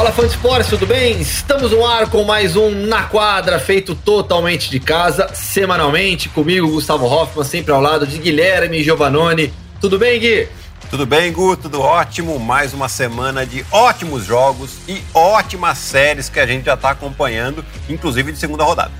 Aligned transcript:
Fala 0.00 0.12
fã 0.12 0.22
de 0.22 0.28
esporte, 0.28 0.70
tudo 0.70 0.86
bem? 0.86 1.20
Estamos 1.20 1.72
no 1.72 1.86
ar 1.86 2.08
com 2.08 2.24
mais 2.24 2.56
um 2.56 2.70
Na 2.70 3.02
Quadra, 3.02 3.58
feito 3.60 3.94
totalmente 3.94 4.70
de 4.70 4.80
casa, 4.80 5.28
semanalmente, 5.34 6.30
comigo, 6.30 6.70
Gustavo 6.70 7.04
Hoffman, 7.04 7.44
sempre 7.44 7.70
ao 7.70 7.82
lado 7.82 8.06
de 8.06 8.16
Guilherme 8.16 8.82
Giovanoni. 8.82 9.52
Tudo 9.78 9.98
bem, 9.98 10.18
Gui? 10.18 10.48
Tudo 10.88 11.04
bem, 11.04 11.30
Gu? 11.30 11.54
Tudo 11.54 11.82
ótimo. 11.82 12.38
Mais 12.38 12.72
uma 12.72 12.88
semana 12.88 13.44
de 13.44 13.62
ótimos 13.70 14.24
jogos 14.24 14.78
e 14.88 15.02
ótimas 15.12 15.76
séries 15.76 16.30
que 16.30 16.40
a 16.40 16.46
gente 16.46 16.64
já 16.64 16.72
está 16.72 16.92
acompanhando, 16.92 17.62
inclusive 17.86 18.32
de 18.32 18.38
segunda 18.38 18.64
rodada. 18.64 18.92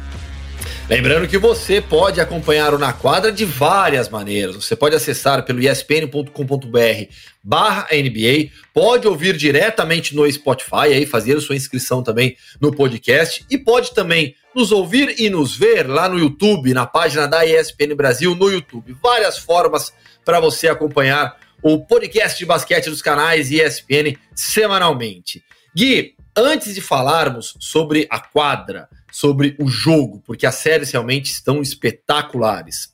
Lembrando 0.86 1.28
que 1.28 1.38
você 1.38 1.80
pode 1.80 2.20
acompanhar 2.20 2.74
o 2.74 2.78
Na 2.78 2.92
Quadra 2.92 3.32
de 3.32 3.46
várias 3.46 4.10
maneiras. 4.10 4.56
Você 4.56 4.76
pode 4.76 4.94
acessar 4.94 5.44
pelo 5.44 5.60
espn.com.br 5.60 7.08
barra 7.42 7.88
NBA, 7.92 8.50
pode 8.72 9.08
ouvir 9.08 9.36
diretamente 9.36 10.14
no 10.14 10.30
Spotify, 10.30 10.92
aí 10.92 11.06
fazer 11.06 11.40
sua 11.40 11.56
inscrição 11.56 12.02
também 12.02 12.36
no 12.60 12.74
podcast 12.74 13.44
e 13.50 13.56
pode 13.56 13.94
também 13.94 14.34
nos 14.54 14.72
ouvir 14.72 15.20
e 15.20 15.30
nos 15.30 15.56
ver 15.56 15.88
lá 15.88 16.08
no 16.08 16.18
YouTube, 16.18 16.74
na 16.74 16.86
página 16.86 17.26
da 17.26 17.46
ESPN 17.46 17.94
Brasil 17.94 18.34
no 18.34 18.50
YouTube. 18.50 18.96
Várias 19.02 19.38
formas 19.38 19.92
para 20.24 20.40
você 20.40 20.68
acompanhar 20.68 21.38
o 21.62 21.78
podcast 21.78 22.38
de 22.38 22.46
basquete 22.46 22.90
dos 22.90 23.02
canais 23.02 23.50
ESPN 23.50 24.16
semanalmente. 24.34 25.42
Gui, 25.74 26.14
antes 26.36 26.74
de 26.74 26.80
falarmos 26.80 27.56
sobre 27.60 28.06
a 28.10 28.18
quadra, 28.18 28.88
sobre 29.10 29.56
o 29.58 29.68
jogo, 29.68 30.22
porque 30.26 30.46
as 30.46 30.56
séries 30.56 30.90
realmente 30.90 31.30
estão 31.30 31.60
espetaculares. 31.60 32.92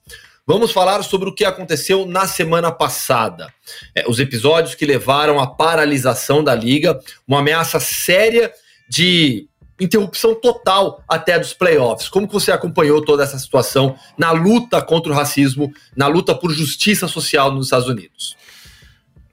Vamos 0.48 0.70
falar 0.70 1.02
sobre 1.02 1.28
o 1.28 1.34
que 1.34 1.44
aconteceu 1.44 2.06
na 2.06 2.24
semana 2.28 2.70
passada. 2.70 3.52
É, 3.92 4.08
os 4.08 4.20
episódios 4.20 4.76
que 4.76 4.86
levaram 4.86 5.40
à 5.40 5.46
paralisação 5.48 6.44
da 6.44 6.54
liga, 6.54 7.00
uma 7.26 7.40
ameaça 7.40 7.80
séria 7.80 8.52
de 8.88 9.48
interrupção 9.80 10.36
total 10.36 11.02
até 11.08 11.36
dos 11.36 11.52
playoffs. 11.52 12.08
Como 12.08 12.28
que 12.28 12.32
você 12.32 12.52
acompanhou 12.52 13.04
toda 13.04 13.24
essa 13.24 13.36
situação 13.40 13.98
na 14.16 14.30
luta 14.30 14.80
contra 14.80 15.10
o 15.10 15.14
racismo, 15.16 15.72
na 15.96 16.06
luta 16.06 16.32
por 16.32 16.52
justiça 16.52 17.08
social 17.08 17.50
nos 17.50 17.66
Estados 17.66 17.88
Unidos? 17.88 18.36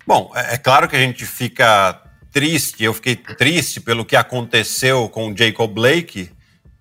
Bom, 0.07 0.31
é, 0.33 0.55
é 0.55 0.57
claro 0.57 0.89
que 0.89 0.95
a 0.95 0.99
gente 0.99 1.27
fica 1.27 2.01
triste, 2.31 2.83
eu 2.83 2.93
fiquei 2.93 3.15
triste 3.15 3.79
pelo 3.79 4.03
que 4.03 4.15
aconteceu 4.15 5.07
com 5.09 5.31
o 5.31 5.37
Jacob 5.37 5.71
Blake, 5.71 6.31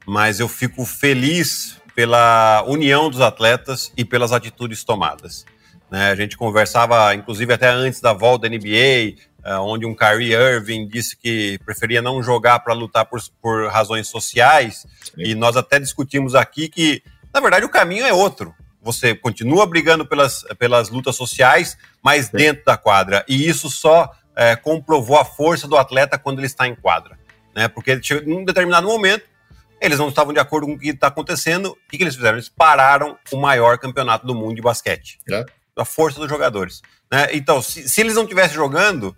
mas 0.06 0.40
eu 0.40 0.48
fico 0.48 0.86
feliz 0.86 1.81
pela 1.94 2.64
união 2.66 3.10
dos 3.10 3.20
atletas 3.20 3.92
e 3.96 4.04
pelas 4.04 4.32
atitudes 4.32 4.84
tomadas. 4.84 5.44
Né? 5.90 6.10
A 6.10 6.14
gente 6.14 6.36
conversava, 6.36 7.14
inclusive, 7.14 7.52
até 7.52 7.68
antes 7.68 8.00
da 8.00 8.12
volta 8.12 8.48
da 8.48 8.56
NBA, 8.56 9.16
eh, 9.44 9.56
onde 9.58 9.84
um 9.84 9.94
Kyrie 9.94 10.32
Irving 10.32 10.88
disse 10.88 11.16
que 11.16 11.58
preferia 11.64 12.00
não 12.00 12.22
jogar 12.22 12.60
para 12.60 12.72
lutar 12.72 13.04
por, 13.04 13.20
por, 13.42 13.68
razões 13.68 14.08
sociais, 14.08 14.86
Sim. 15.02 15.22
e 15.22 15.34
nós 15.34 15.56
até 15.56 15.78
discutimos 15.78 16.34
aqui 16.34 16.68
que, 16.68 17.02
na 17.32 17.40
verdade, 17.40 17.66
o 17.66 17.68
caminho 17.68 18.06
é 18.06 18.12
outro. 18.12 18.54
Você 18.80 19.14
continua 19.14 19.66
brigando 19.66 20.06
pelas, 20.06 20.44
pelas 20.58 20.88
lutas 20.88 21.14
sociais, 21.14 21.76
mas 22.02 22.26
Sim. 22.26 22.38
dentro 22.38 22.64
da 22.64 22.76
quadra. 22.76 23.24
E 23.28 23.46
isso 23.46 23.68
só 23.68 24.10
é, 24.34 24.56
comprovou 24.56 25.18
a 25.18 25.24
força 25.24 25.68
do 25.68 25.76
atleta 25.76 26.18
quando 26.18 26.38
ele 26.38 26.46
está 26.46 26.66
em 26.66 26.74
quadra. 26.74 27.18
Né? 27.54 27.68
Porque 27.68 27.92
em 27.92 28.32
um 28.32 28.44
determinado 28.44 28.86
momento, 28.86 29.24
eles 29.82 29.98
não 29.98 30.08
estavam 30.08 30.32
de 30.32 30.38
acordo 30.38 30.68
com 30.68 30.74
o 30.74 30.78
que 30.78 30.90
está 30.90 31.08
acontecendo. 31.08 31.70
O 31.70 31.76
que, 31.90 31.98
que, 31.98 32.04
eles 32.04 32.14
fizeram? 32.14 32.36
Eles 32.36 32.48
pararam 32.48 33.18
o 33.32 33.36
maior 33.36 33.76
campeonato 33.78 34.24
do 34.24 34.34
mundo 34.34 34.54
de 34.54 34.62
basquete. 34.62 35.18
É. 35.28 35.44
A 35.76 35.84
força 35.84 36.20
dos 36.20 36.28
jogadores. 36.28 36.80
Né? 37.10 37.30
Então, 37.32 37.60
se, 37.60 37.88
se, 37.88 38.00
eles 38.00 38.14
não 38.14 38.22
estivessem 38.22 38.54
jogando, 38.54 39.14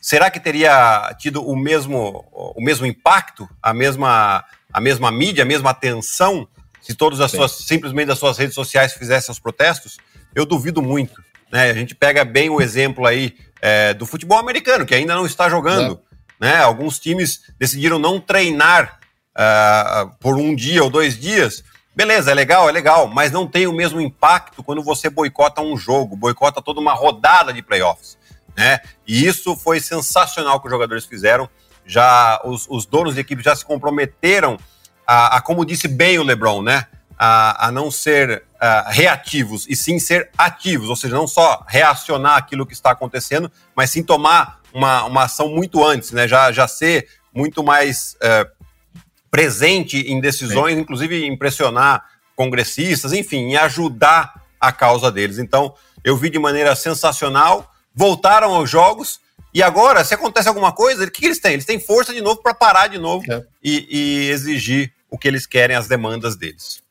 será 0.00 0.28
que 0.28 0.40
teria 0.40 1.14
tido 1.20 1.46
o 1.46 1.56
mesmo, 1.56 2.26
o 2.32 2.60
mesmo 2.60 2.84
impacto, 2.84 3.48
a 3.62 3.72
mesma, 3.72 4.44
a 4.72 4.80
mesma 4.80 5.12
mídia, 5.12 5.44
a 5.44 5.46
mesma 5.46 5.70
atenção, 5.70 6.48
se 6.80 6.94
todas 6.94 7.20
as 7.20 7.30
Sim. 7.30 7.36
suas, 7.36 7.52
simplesmente 7.52 8.10
as 8.10 8.18
suas 8.18 8.36
redes 8.36 8.54
sociais 8.54 8.94
fizessem 8.94 9.30
os 9.30 9.38
protestos? 9.38 9.98
Eu 10.34 10.44
duvido 10.44 10.82
muito. 10.82 11.22
Né? 11.52 11.70
A 11.70 11.74
gente 11.74 11.94
pega 11.94 12.24
bem 12.24 12.50
o 12.50 12.60
exemplo 12.60 13.06
aí 13.06 13.36
é, 13.62 13.94
do 13.94 14.04
futebol 14.04 14.38
americano, 14.38 14.84
que 14.84 14.94
ainda 14.94 15.14
não 15.14 15.26
está 15.26 15.48
jogando. 15.48 16.00
Né? 16.40 16.56
Alguns 16.56 16.98
times 16.98 17.42
decidiram 17.56 18.00
não 18.00 18.20
treinar 18.20 18.97
uh, 19.38 20.10
por 20.18 20.36
um 20.36 20.54
dia 20.54 20.82
ou 20.82 20.90
dois 20.90 21.18
dias, 21.18 21.62
beleza, 21.94 22.32
é 22.32 22.34
legal, 22.34 22.68
é 22.68 22.72
legal, 22.72 23.06
mas 23.06 23.30
não 23.30 23.46
tem 23.46 23.66
o 23.66 23.72
mesmo 23.72 24.00
impacto 24.00 24.62
quando 24.62 24.82
você 24.82 25.08
boicota 25.08 25.60
um 25.60 25.76
jogo, 25.76 26.16
boicota 26.16 26.60
toda 26.60 26.80
uma 26.80 26.92
rodada 26.92 27.52
de 27.52 27.62
playoffs, 27.62 28.18
né? 28.56 28.80
E 29.06 29.24
isso 29.24 29.56
foi 29.56 29.80
sensacional 29.80 30.60
que 30.60 30.66
os 30.66 30.72
jogadores 30.72 31.04
fizeram. 31.04 31.48
Já 31.86 32.40
os, 32.44 32.66
os 32.68 32.84
donos 32.84 33.14
de 33.14 33.20
equipe 33.20 33.42
já 33.42 33.56
se 33.56 33.64
comprometeram 33.64 34.58
a, 35.06 35.38
a, 35.38 35.40
como 35.40 35.64
disse 35.64 35.88
bem 35.88 36.18
o 36.18 36.22
LeBron, 36.22 36.62
né? 36.62 36.86
A, 37.18 37.66
a 37.66 37.72
não 37.72 37.90
ser 37.90 38.44
uh, 38.54 38.90
reativos 38.90 39.66
e 39.68 39.74
sim 39.74 39.98
ser 39.98 40.30
ativos, 40.38 40.88
ou 40.88 40.94
seja, 40.94 41.16
não 41.16 41.26
só 41.26 41.64
reacionar 41.66 42.36
aquilo 42.36 42.64
que 42.64 42.74
está 42.74 42.92
acontecendo, 42.92 43.50
mas 43.74 43.90
sim 43.90 44.04
tomar 44.04 44.60
uma, 44.72 45.04
uma 45.04 45.24
ação 45.24 45.48
muito 45.48 45.84
antes, 45.84 46.12
né? 46.12 46.28
Já, 46.28 46.52
já 46.52 46.68
ser 46.68 47.08
muito 47.34 47.64
mais 47.64 48.16
uh, 48.22 48.57
presente 49.30 49.98
em 50.10 50.20
decisões, 50.20 50.74
Sim. 50.74 50.80
inclusive 50.80 51.26
impressionar 51.26 52.04
congressistas, 52.34 53.12
enfim, 53.12 53.50
e 53.50 53.56
ajudar 53.56 54.44
a 54.60 54.72
causa 54.72 55.10
deles. 55.10 55.38
Então, 55.38 55.74
eu 56.04 56.16
vi 56.16 56.30
de 56.30 56.38
maneira 56.38 56.74
sensacional, 56.76 57.72
voltaram 57.94 58.54
aos 58.54 58.70
jogos, 58.70 59.20
e 59.52 59.62
agora, 59.62 60.04
se 60.04 60.14
acontece 60.14 60.48
alguma 60.48 60.72
coisa, 60.72 61.04
o 61.04 61.10
que, 61.10 61.20
que 61.20 61.26
eles 61.26 61.40
têm? 61.40 61.54
Eles 61.54 61.64
têm 61.64 61.80
força 61.80 62.12
de 62.12 62.20
novo 62.20 62.42
para 62.42 62.54
parar 62.54 62.86
de 62.86 62.98
novo 62.98 63.24
é. 63.30 63.42
e, 63.62 63.86
e 63.90 64.30
exigir 64.30 64.92
o 65.10 65.18
que 65.18 65.26
eles 65.26 65.46
querem, 65.46 65.74
as 65.74 65.88
demandas 65.88 66.36
deles. 66.36 66.82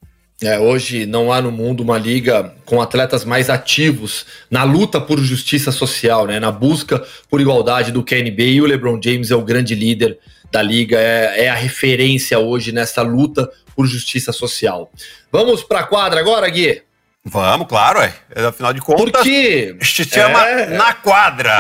É, 0.42 0.60
hoje 0.60 1.08
não 1.08 1.32
há 1.32 1.42
no 1.42 1.52
mundo 1.52 1.82
uma 1.82 1.98
liga 1.98 2.54
com 2.64 2.80
atletas 2.80 3.26
mais 3.26 3.50
ativos 3.50 4.26
na 4.52 4.64
luta 4.64 5.02
por 5.02 5.20
justiça 5.20 5.72
social, 5.72 6.28
né, 6.28 6.40
na 6.40 6.52
busca 6.52 7.04
por 7.28 7.42
igualdade 7.42 7.92
do 7.92 8.04
KNB 8.04 8.52
e 8.52 8.62
o 8.62 8.66
LeBron 8.68 9.00
James 9.02 9.32
é 9.32 9.36
o 9.36 9.42
grande 9.42 9.74
líder 9.74 10.20
da 10.52 10.62
liga, 10.62 11.00
é, 11.00 11.46
é 11.46 11.50
a 11.50 11.56
referência 11.56 12.40
hoje 12.40 12.72
nessa 12.72 13.02
luta 13.02 13.50
por 13.76 13.86
justiça 13.86 14.32
social. 14.32 14.92
Vamos 15.32 15.64
para 15.64 15.82
a 15.82 15.84
quadra 15.84 16.20
agora, 16.20 16.50
Gui? 16.50 16.82
Vamos, 17.24 17.68
claro, 17.68 18.00
é. 18.00 18.14
Afinal 18.48 18.74
de 18.74 18.80
contas, 18.80 19.12
Porque 19.12 19.76
se 19.82 20.06
chama 20.06 20.48
é... 20.48 20.78
na 20.78 20.94
quadra. 20.94 21.58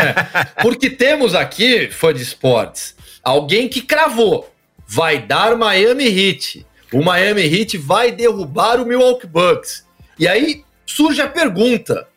Porque 0.60 0.90
temos 0.90 1.34
aqui, 1.34 1.90
fã 1.90 2.12
de 2.12 2.22
esportes, 2.22 2.94
alguém 3.22 3.68
que 3.68 3.80
cravou. 3.80 4.52
Vai 4.86 5.18
dar 5.18 5.56
Miami 5.56 6.06
Heat. 6.06 6.66
O 6.92 7.02
Miami 7.02 7.42
Heat 7.42 7.76
vai 7.76 8.10
derrubar 8.10 8.80
o 8.80 8.86
Milwaukee 8.86 9.26
Bucks. 9.26 9.84
E 10.18 10.26
aí 10.26 10.64
surge 10.86 11.20
a 11.20 11.28
pergunta: 11.28 12.08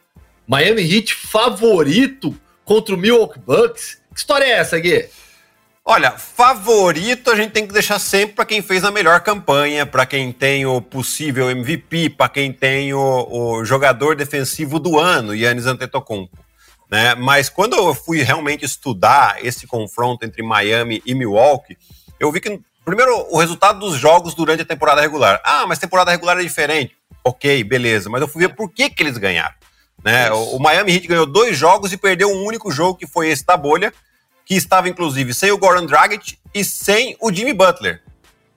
Miami 0.47 0.81
Heat 0.81 1.13
favorito 1.13 2.33
contra 2.63 2.95
o 2.95 2.97
Milwaukee 2.97 3.39
Bucks? 3.39 3.99
Que 4.13 4.19
história 4.19 4.45
é 4.45 4.51
essa, 4.51 4.79
Gui? 4.79 5.05
Olha, 5.83 6.11
favorito 6.11 7.31
a 7.31 7.35
gente 7.35 7.51
tem 7.51 7.65
que 7.65 7.73
deixar 7.73 7.97
sempre 7.97 8.35
para 8.35 8.45
quem 8.45 8.61
fez 8.61 8.83
a 8.83 8.91
melhor 8.91 9.19
campanha, 9.21 9.83
para 9.83 10.05
quem 10.05 10.31
tem 10.31 10.63
o 10.63 10.79
possível 10.79 11.49
MVP, 11.49 12.11
para 12.11 12.29
quem 12.29 12.53
tem 12.53 12.93
o, 12.93 13.27
o, 13.29 13.65
jogador 13.65 14.15
defensivo 14.15 14.79
do 14.79 14.99
ano, 14.99 15.35
Yannis 15.35 15.65
Antetokounmpo. 15.65 16.37
Né? 16.89 17.15
Mas 17.15 17.49
quando 17.49 17.75
eu 17.75 17.95
fui 17.95 18.21
realmente 18.21 18.63
estudar 18.63 19.43
esse 19.43 19.65
confronto 19.65 20.23
entre 20.23 20.43
Miami 20.43 21.01
e 21.03 21.15
Milwaukee, 21.15 21.77
eu 22.19 22.31
vi 22.31 22.39
que, 22.39 22.59
primeiro, 22.85 23.27
o 23.31 23.39
resultado 23.39 23.79
dos 23.79 23.97
jogos 23.97 24.35
durante 24.35 24.61
a 24.61 24.65
temporada 24.65 25.01
regular. 25.01 25.41
Ah, 25.43 25.65
mas 25.65 25.79
temporada 25.79 26.11
regular 26.11 26.37
é 26.37 26.43
diferente. 26.43 26.95
Ok, 27.23 27.63
beleza. 27.63 28.07
Mas 28.07 28.21
eu 28.21 28.27
fui 28.27 28.45
ver 28.45 28.55
por 28.55 28.69
que, 28.69 28.87
que 28.87 29.01
eles 29.01 29.17
ganharam. 29.17 29.55
Né? 30.03 30.31
O, 30.31 30.57
o 30.57 30.59
Miami 30.59 30.93
Heat 30.93 31.07
ganhou 31.07 31.25
dois 31.25 31.57
jogos 31.57 31.91
e 31.91 31.97
perdeu 31.97 32.29
um 32.29 32.45
único 32.45 32.71
jogo, 32.71 32.99
que 32.99 33.07
foi 33.07 33.29
esse 33.29 33.43
da 33.43 33.57
bolha, 33.57 33.91
que 34.45 34.55
estava 34.55 34.89
inclusive 34.89 35.33
sem 35.33 35.51
o 35.51 35.57
Goran 35.57 35.85
Dragic 35.85 36.37
e 36.53 36.63
sem 36.63 37.15
o 37.19 37.31
Jimmy 37.31 37.53
Butler. 37.53 38.01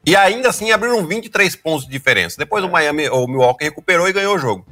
E 0.06 0.14
ainda 0.14 0.50
assim 0.50 0.70
abriram 0.70 1.06
23 1.06 1.56
pontos 1.56 1.86
de 1.86 1.92
diferença. 1.92 2.36
Depois 2.36 2.62
o 2.62 2.68
Miami, 2.68 3.08
o 3.08 3.26
Milwaukee 3.26 3.64
recuperou 3.64 4.08
e 4.08 4.12
ganhou 4.12 4.34
o 4.34 4.38
jogo. 4.38 4.66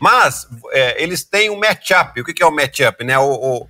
Mas 0.00 0.46
é, 0.72 1.02
eles 1.02 1.22
têm 1.22 1.50
um 1.50 1.58
matchup. 1.58 2.20
O 2.20 2.24
que, 2.24 2.32
que 2.32 2.42
é 2.42 2.46
o 2.46 2.50
matchup? 2.50 3.04
Né? 3.04 3.18
O, 3.18 3.32
o, 3.32 3.68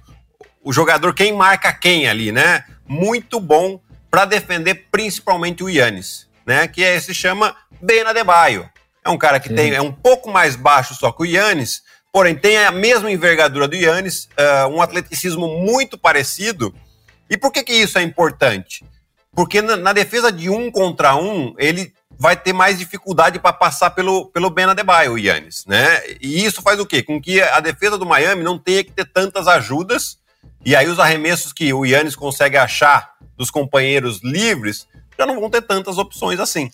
o 0.62 0.72
jogador, 0.72 1.12
quem 1.14 1.32
marca 1.32 1.72
quem 1.72 2.08
ali, 2.08 2.30
né? 2.30 2.64
Muito 2.86 3.40
bom 3.40 3.80
para 4.10 4.24
defender 4.24 4.86
principalmente 4.90 5.64
o 5.64 5.68
Yannis, 5.68 6.28
né? 6.46 6.68
Que 6.68 6.84
é, 6.84 7.00
se 7.00 7.12
chama 7.12 7.56
Ben 7.80 8.02
Adebayo. 8.02 8.68
É 9.04 9.10
um 9.10 9.18
cara 9.18 9.40
que 9.40 9.52
tem, 9.52 9.74
é 9.74 9.82
um 9.82 9.92
pouco 9.92 10.30
mais 10.30 10.56
baixo 10.56 10.94
só 10.94 11.12
que 11.12 11.22
o 11.22 11.26
Yannis, 11.26 11.82
porém 12.14 12.36
tem 12.36 12.56
a 12.58 12.70
mesma 12.70 13.10
envergadura 13.10 13.66
do 13.66 13.74
Yannis, 13.74 14.28
uh, 14.38 14.68
um 14.68 14.80
atleticismo 14.80 15.48
muito 15.48 15.98
parecido. 15.98 16.72
E 17.28 17.36
por 17.36 17.50
que, 17.50 17.64
que 17.64 17.72
isso 17.72 17.98
é 17.98 18.02
importante? 18.02 18.84
Porque 19.32 19.60
na, 19.60 19.76
na 19.76 19.92
defesa 19.92 20.30
de 20.30 20.48
um 20.48 20.70
contra 20.70 21.16
um, 21.16 21.56
ele 21.58 21.92
vai 22.16 22.36
ter 22.36 22.52
mais 22.52 22.78
dificuldade 22.78 23.40
para 23.40 23.52
passar 23.52 23.90
pelo, 23.90 24.26
pelo 24.26 24.48
Ben 24.48 24.66
Adebayo, 24.66 25.14
o 25.14 25.18
Yannis, 25.18 25.64
né? 25.66 26.00
E 26.20 26.44
isso 26.44 26.62
faz 26.62 26.78
o 26.78 26.86
quê? 26.86 27.02
Com 27.02 27.20
que 27.20 27.42
a 27.42 27.58
defesa 27.58 27.98
do 27.98 28.06
Miami 28.06 28.44
não 28.44 28.60
tenha 28.60 28.84
que 28.84 28.92
ter 28.92 29.06
tantas 29.06 29.48
ajudas, 29.48 30.16
e 30.64 30.76
aí 30.76 30.86
os 30.86 31.00
arremessos 31.00 31.52
que 31.52 31.72
o 31.72 31.84
Yannis 31.84 32.14
consegue 32.14 32.56
achar 32.56 33.14
dos 33.36 33.50
companheiros 33.50 34.20
livres, 34.22 34.86
já 35.18 35.26
não 35.26 35.40
vão 35.40 35.50
ter 35.50 35.62
tantas 35.62 35.98
opções 35.98 36.38
assim. 36.38 36.70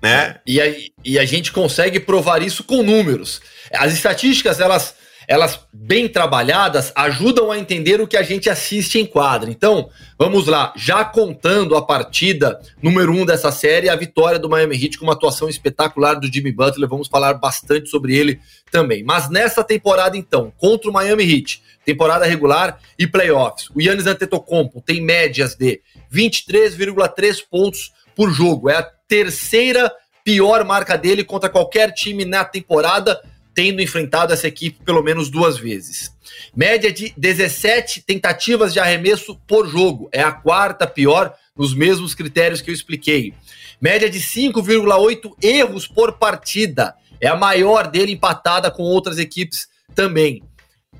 Né? 0.00 0.36
E, 0.46 0.60
a, 0.60 0.64
e 1.04 1.18
a 1.18 1.24
gente 1.24 1.52
consegue 1.52 1.98
provar 1.98 2.42
isso 2.42 2.62
com 2.62 2.82
números. 2.82 3.40
As 3.72 3.92
estatísticas, 3.92 4.60
elas 4.60 4.94
elas 5.28 5.60
bem 5.70 6.08
trabalhadas 6.08 6.90
ajudam 6.96 7.52
a 7.52 7.58
entender 7.58 8.00
o 8.00 8.06
que 8.06 8.16
a 8.16 8.22
gente 8.22 8.48
assiste 8.48 8.98
em 8.98 9.04
quadra. 9.04 9.50
Então, 9.50 9.90
vamos 10.18 10.46
lá, 10.46 10.72
já 10.74 11.04
contando 11.04 11.76
a 11.76 11.82
partida 11.82 12.58
número 12.82 13.12
um 13.12 13.26
dessa 13.26 13.52
série, 13.52 13.90
a 13.90 13.94
vitória 13.94 14.38
do 14.38 14.48
Miami 14.48 14.82
Heat 14.82 14.96
com 14.96 15.04
uma 15.04 15.12
atuação 15.12 15.46
espetacular 15.46 16.14
do 16.14 16.32
Jimmy 16.32 16.50
Butler, 16.50 16.88
vamos 16.88 17.08
falar 17.08 17.34
bastante 17.34 17.90
sobre 17.90 18.16
ele 18.16 18.40
também. 18.72 19.04
Mas 19.04 19.28
nessa 19.28 19.62
temporada 19.62 20.16
então, 20.16 20.50
contra 20.56 20.88
o 20.88 20.92
Miami 20.92 21.30
Heat, 21.30 21.62
temporada 21.84 22.24
regular 22.24 22.80
e 22.98 23.06
playoffs, 23.06 23.68
o 23.74 23.82
Yannis 23.82 24.06
Antetokounmpo 24.06 24.80
tem 24.80 25.02
médias 25.02 25.54
de 25.54 25.82
23,3 26.10 27.44
pontos 27.50 27.92
por 28.18 28.32
jogo. 28.32 28.68
É 28.68 28.74
a 28.74 28.82
terceira 28.82 29.92
pior 30.24 30.64
marca 30.64 30.98
dele 30.98 31.22
contra 31.22 31.48
qualquer 31.48 31.92
time 31.92 32.24
na 32.24 32.44
temporada 32.44 33.22
tendo 33.54 33.80
enfrentado 33.80 34.32
essa 34.32 34.48
equipe 34.48 34.84
pelo 34.84 35.04
menos 35.04 35.28
duas 35.30 35.56
vezes. 35.56 36.12
Média 36.54 36.92
de 36.92 37.14
17 37.16 38.02
tentativas 38.02 38.72
de 38.72 38.80
arremesso 38.80 39.36
por 39.46 39.68
jogo, 39.68 40.08
é 40.12 40.20
a 40.20 40.32
quarta 40.32 40.84
pior 40.84 41.32
nos 41.56 41.74
mesmos 41.74 42.12
critérios 42.12 42.60
que 42.60 42.70
eu 42.70 42.74
expliquei. 42.74 43.34
Média 43.80 44.10
de 44.10 44.20
5,8 44.20 45.32
erros 45.40 45.86
por 45.86 46.18
partida, 46.18 46.94
é 47.20 47.28
a 47.28 47.36
maior 47.36 47.88
dele 47.88 48.12
empatada 48.12 48.70
com 48.70 48.82
outras 48.82 49.18
equipes 49.18 49.68
também. 49.94 50.42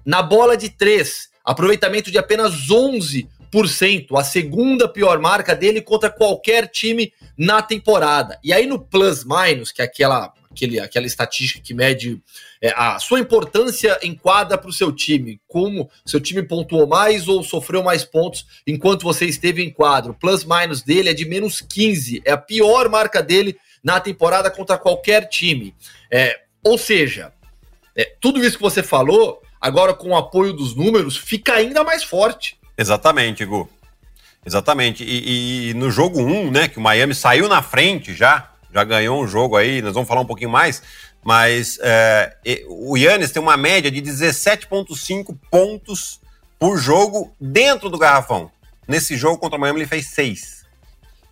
Na 0.04 0.22
bola 0.22 0.56
de 0.56 0.68
três, 0.68 1.28
aproveitamento 1.44 2.10
de 2.10 2.18
apenas 2.18 2.68
11%, 2.68 3.28
a 4.16 4.24
segunda 4.24 4.88
pior 4.88 5.18
marca 5.18 5.54
dele 5.54 5.80
contra 5.80 6.10
qualquer 6.10 6.68
time 6.68 7.12
na 7.36 7.62
temporada. 7.62 8.38
E 8.42 8.52
aí 8.52 8.66
no 8.66 8.78
plus 8.78 9.24
minus, 9.24 9.72
que 9.72 9.82
é 9.82 9.84
aquela 9.84 10.32
aquele, 10.58 10.80
aquela 10.80 11.06
estatística 11.06 11.62
que 11.62 11.72
mede 11.72 12.20
é, 12.60 12.72
a 12.76 12.98
sua 12.98 13.20
importância 13.20 13.98
em 14.02 14.14
quadra 14.14 14.58
para 14.58 14.68
o 14.68 14.72
seu 14.72 14.90
time, 14.90 15.40
como 15.46 15.88
seu 16.04 16.20
time 16.20 16.42
pontuou 16.42 16.86
mais 16.86 17.28
ou 17.28 17.44
sofreu 17.44 17.82
mais 17.82 18.04
pontos 18.04 18.44
enquanto 18.66 19.04
você 19.04 19.26
esteve 19.26 19.62
em 19.62 19.70
quadro. 19.70 20.12
O 20.12 20.14
plus 20.14 20.44
minus 20.44 20.82
dele 20.82 21.10
é 21.10 21.14
de 21.14 21.24
menos 21.24 21.60
15, 21.60 22.22
é 22.24 22.32
a 22.32 22.38
pior 22.38 22.88
marca 22.88 23.22
dele 23.22 23.56
na 23.82 24.00
temporada 24.00 24.50
contra 24.50 24.76
qualquer 24.76 25.28
time. 25.28 25.74
É, 26.10 26.40
ou 26.64 26.76
seja, 26.76 27.32
é, 27.94 28.12
tudo 28.20 28.44
isso 28.44 28.56
que 28.56 28.62
você 28.62 28.82
falou, 28.82 29.40
agora 29.60 29.94
com 29.94 30.10
o 30.10 30.16
apoio 30.16 30.52
dos 30.52 30.74
números, 30.74 31.16
fica 31.16 31.54
ainda 31.54 31.84
mais 31.84 32.02
forte. 32.02 32.57
Exatamente, 32.78 33.44
Gu. 33.44 33.68
Exatamente. 34.46 35.02
E, 35.02 35.70
e, 35.70 35.74
no 35.74 35.90
jogo 35.90 36.22
1, 36.22 36.50
né, 36.52 36.68
que 36.68 36.78
o 36.78 36.80
Miami 36.80 37.14
saiu 37.14 37.48
na 37.48 37.60
frente 37.60 38.14
já, 38.14 38.50
já 38.72 38.84
ganhou 38.84 39.20
um 39.20 39.26
jogo 39.26 39.56
aí, 39.56 39.82
nós 39.82 39.92
vamos 39.92 40.08
falar 40.08 40.20
um 40.20 40.26
pouquinho 40.26 40.50
mais, 40.50 40.80
mas 41.24 41.78
é, 41.82 42.36
o 42.68 42.96
Yannis 42.96 43.32
tem 43.32 43.42
uma 43.42 43.56
média 43.56 43.90
de 43.90 44.00
17,5 44.00 45.36
pontos 45.50 46.20
por 46.58 46.78
jogo 46.78 47.34
dentro 47.40 47.90
do 47.90 47.98
garrafão. 47.98 48.50
Nesse 48.86 49.16
jogo 49.16 49.38
contra 49.38 49.58
o 49.58 49.60
Miami 49.60 49.80
ele 49.80 49.88
fez 49.88 50.06
6. 50.10 50.64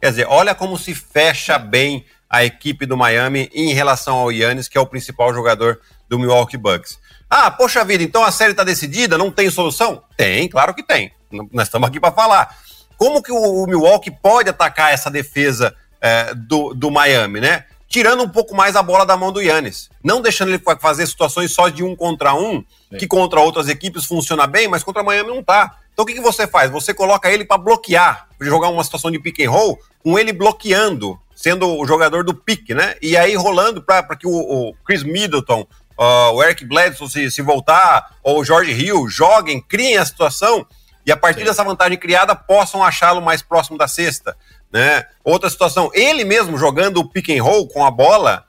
Quer 0.00 0.10
dizer, 0.10 0.26
olha 0.28 0.54
como 0.54 0.76
se 0.76 0.94
fecha 0.94 1.58
bem 1.58 2.04
a 2.28 2.44
equipe 2.44 2.84
do 2.84 2.96
Miami 2.96 3.48
em 3.54 3.72
relação 3.72 4.16
ao 4.16 4.32
Yannis, 4.32 4.68
que 4.68 4.76
é 4.76 4.80
o 4.80 4.86
principal 4.86 5.32
jogador 5.32 5.80
do 6.08 6.18
Milwaukee 6.18 6.56
Bucks. 6.56 6.98
Ah, 7.30 7.50
poxa 7.50 7.84
vida, 7.84 8.04
então 8.04 8.22
a 8.22 8.30
série 8.30 8.50
está 8.50 8.62
decidida, 8.62 9.16
não 9.16 9.30
tem 9.30 9.48
solução? 9.48 10.02
Tem, 10.16 10.48
claro 10.48 10.74
que 10.74 10.82
tem. 10.82 11.15
Nós 11.30 11.68
estamos 11.68 11.88
aqui 11.88 12.00
para 12.00 12.12
falar. 12.12 12.56
Como 12.96 13.22
que 13.22 13.32
o 13.32 13.66
Milwaukee 13.66 14.10
pode 14.10 14.48
atacar 14.48 14.92
essa 14.92 15.10
defesa 15.10 15.74
é, 16.00 16.34
do, 16.34 16.72
do 16.74 16.90
Miami, 16.90 17.40
né? 17.40 17.64
Tirando 17.88 18.22
um 18.22 18.28
pouco 18.28 18.54
mais 18.54 18.74
a 18.74 18.82
bola 18.82 19.06
da 19.06 19.16
mão 19.16 19.30
do 19.30 19.40
Yannis. 19.40 19.90
Não 20.02 20.20
deixando 20.20 20.48
ele 20.48 20.62
fazer 20.80 21.06
situações 21.06 21.52
só 21.52 21.68
de 21.68 21.84
um 21.84 21.94
contra 21.94 22.34
um, 22.34 22.64
é. 22.90 22.96
que 22.96 23.06
contra 23.06 23.40
outras 23.40 23.68
equipes 23.68 24.04
funciona 24.04 24.46
bem, 24.46 24.66
mas 24.66 24.82
contra 24.82 25.02
Miami 25.02 25.28
não 25.28 25.42
tá. 25.42 25.78
Então 25.92 26.02
o 26.02 26.06
que, 26.06 26.14
que 26.14 26.20
você 26.20 26.46
faz? 26.46 26.70
Você 26.70 26.92
coloca 26.92 27.30
ele 27.30 27.44
para 27.44 27.56
bloquear, 27.56 28.28
jogar 28.40 28.68
uma 28.68 28.84
situação 28.84 29.10
de 29.10 29.18
pick 29.18 29.40
and 29.40 29.50
roll, 29.50 29.78
com 30.02 30.18
ele 30.18 30.32
bloqueando, 30.32 31.18
sendo 31.34 31.78
o 31.78 31.86
jogador 31.86 32.22
do 32.24 32.34
pique, 32.34 32.74
né? 32.74 32.96
E 33.00 33.16
aí 33.16 33.34
rolando 33.34 33.82
para 33.82 34.14
que 34.16 34.26
o, 34.26 34.30
o, 34.30 34.74
Chris 34.84 35.02
Middleton, 35.02 35.66
uh, 35.98 36.32
o 36.34 36.42
Eric 36.42 36.64
Bledsoe 36.64 37.08
se, 37.08 37.30
se 37.30 37.40
voltar, 37.40 38.14
ou 38.22 38.40
o 38.40 38.44
George 38.44 38.72
Hill 38.72 39.08
joguem, 39.08 39.60
criem 39.60 39.96
a 39.96 40.04
situação 40.04 40.66
e 41.06 41.12
a 41.12 41.16
partir 41.16 41.40
Sim. 41.40 41.46
dessa 41.46 41.62
vantagem 41.62 41.96
criada 41.96 42.34
possam 42.34 42.82
achá-lo 42.82 43.22
mais 43.22 43.40
próximo 43.40 43.78
da 43.78 43.86
cesta. 43.86 44.36
Né? 44.72 45.06
Outra 45.22 45.48
situação, 45.48 45.88
ele 45.94 46.24
mesmo 46.24 46.58
jogando 46.58 46.98
o 46.98 47.08
pick 47.08 47.30
and 47.30 47.40
roll 47.40 47.68
com 47.68 47.86
a 47.86 47.90
bola 47.92 48.44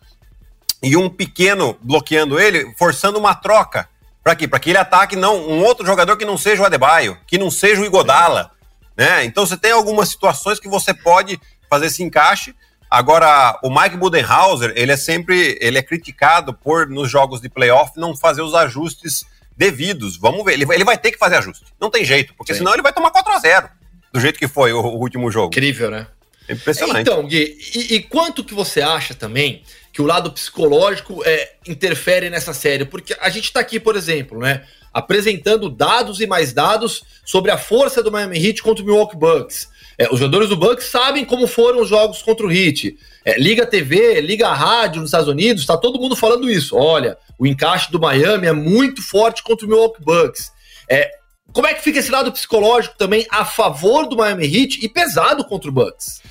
e 0.81 0.97
um 0.97 1.07
pequeno 1.07 1.77
bloqueando 1.79 2.39
ele, 2.39 2.73
forçando 2.75 3.19
uma 3.19 3.35
troca. 3.35 3.87
Para 4.23 4.35
quê? 4.35 4.47
Para 4.47 4.59
que 4.59 4.71
ele 4.71 4.79
ataque 4.79 5.15
não 5.15 5.37
um 5.37 5.63
outro 5.63 5.85
jogador 5.85 6.17
que 6.17 6.25
não 6.25 6.37
seja 6.37 6.63
o 6.63 6.65
Adebayo, 6.65 7.17
que 7.27 7.37
não 7.37 7.51
seja 7.51 7.81
o 7.81 7.85
Igodala. 7.85 8.51
Né? 8.97 9.23
Então 9.23 9.45
você 9.45 9.55
tem 9.55 9.71
algumas 9.71 10.09
situações 10.09 10.59
que 10.59 10.67
você 10.67 10.95
pode 10.95 11.39
fazer 11.69 11.85
esse 11.85 12.01
encaixe. 12.01 12.55
Agora, 12.89 13.59
o 13.61 13.69
Mike 13.69 13.97
Budenhauser, 13.97 14.73
ele 14.75 14.91
é 14.91 14.97
sempre 14.97 15.57
ele 15.61 15.77
é 15.77 15.83
criticado 15.83 16.53
por, 16.53 16.89
nos 16.89 17.11
jogos 17.11 17.39
de 17.39 17.49
playoff, 17.49 17.91
não 17.97 18.15
fazer 18.15 18.41
os 18.41 18.55
ajustes 18.55 19.25
devidos. 19.57 20.17
Vamos 20.17 20.45
ver, 20.45 20.53
ele, 20.53 20.65
ele 20.71 20.83
vai 20.83 20.97
ter 20.97 21.11
que 21.11 21.17
fazer 21.17 21.37
ajuste. 21.37 21.65
Não 21.79 21.89
tem 21.89 22.05
jeito, 22.05 22.33
porque 22.35 22.53
Sim. 22.53 22.59
senão 22.59 22.73
ele 22.73 22.83
vai 22.83 22.93
tomar 22.93 23.11
4 23.11 23.33
a 23.33 23.39
0 23.39 23.69
do 24.13 24.19
jeito 24.19 24.39
que 24.39 24.47
foi 24.47 24.71
o, 24.71 24.79
o 24.79 24.99
último 24.99 25.29
jogo. 25.31 25.47
Incrível, 25.47 25.91
né? 25.91 26.07
Impressionante. 26.49 27.01
Então, 27.01 27.25
Gui, 27.27 27.57
e, 27.75 27.95
e, 27.95 28.03
quanto 28.03 28.43
que 28.43 28.53
você 28.53 28.81
acha 28.81 29.13
também 29.13 29.63
que 29.91 30.01
o 30.01 30.05
lado 30.05 30.31
psicológico 30.31 31.21
é, 31.25 31.55
interfere 31.67 32.29
nessa 32.29 32.53
série? 32.53 32.85
Porque 32.85 33.15
a 33.19 33.29
gente 33.29 33.45
está 33.45 33.59
aqui, 33.59 33.79
por 33.79 33.97
exemplo, 33.97 34.39
né, 34.39 34.63
apresentando 34.97 35.69
dados 35.69 36.19
e 36.19 36.25
mais 36.25 36.51
dados 36.51 37.03
sobre 37.23 37.51
a 37.51 37.57
força 37.57 38.01
do 38.01 38.11
Miami 38.11 38.43
Heat 38.43 38.63
contra 38.63 38.83
o 38.83 38.85
Milwaukee 38.87 39.15
Bucks. 39.15 39.69
É, 39.95 40.11
os 40.11 40.17
jogadores 40.17 40.49
do 40.49 40.57
Bucks 40.57 40.87
sabem 40.87 41.23
como 41.23 41.45
foram 41.45 41.81
os 41.81 41.87
jogos 41.87 42.23
contra 42.23 42.47
o 42.47 42.51
Heat. 42.51 42.97
É, 43.23 43.39
liga 43.39 43.63
TV, 43.63 44.19
liga 44.21 44.51
rádio 44.51 45.01
nos 45.01 45.09
Estados 45.09 45.27
Unidos, 45.27 45.61
está 45.61 45.77
todo 45.77 45.99
mundo 45.99 46.15
falando 46.15 46.49
isso. 46.49 46.75
Olha, 46.75 47.15
o 47.37 47.45
encaixe 47.45 47.91
do 47.91 47.99
Miami 47.99 48.47
é 48.47 48.51
muito 48.51 49.03
forte 49.03 49.43
contra 49.43 49.67
o 49.67 49.69
Milwaukee 49.69 50.03
Bucks. 50.03 50.51
É, 50.89 51.11
como 51.53 51.67
é 51.67 51.75
que 51.75 51.83
fica 51.83 51.99
esse 51.99 52.09
lado 52.09 52.31
psicológico 52.31 52.97
também 52.97 53.27
a 53.29 53.45
favor 53.45 54.07
do 54.07 54.17
Miami 54.17 54.45
Heat 54.45 54.83
e 54.83 54.89
pesado 54.89 55.45
contra 55.45 55.69
o 55.69 55.73
Bucks? 55.73 56.23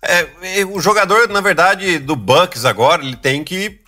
É, 0.00 0.64
o 0.64 0.78
jogador, 0.78 1.28
na 1.28 1.40
verdade, 1.40 1.98
do 1.98 2.14
Bucks 2.14 2.64
agora, 2.64 3.04
ele 3.04 3.16
tem 3.16 3.42
que, 3.42 3.80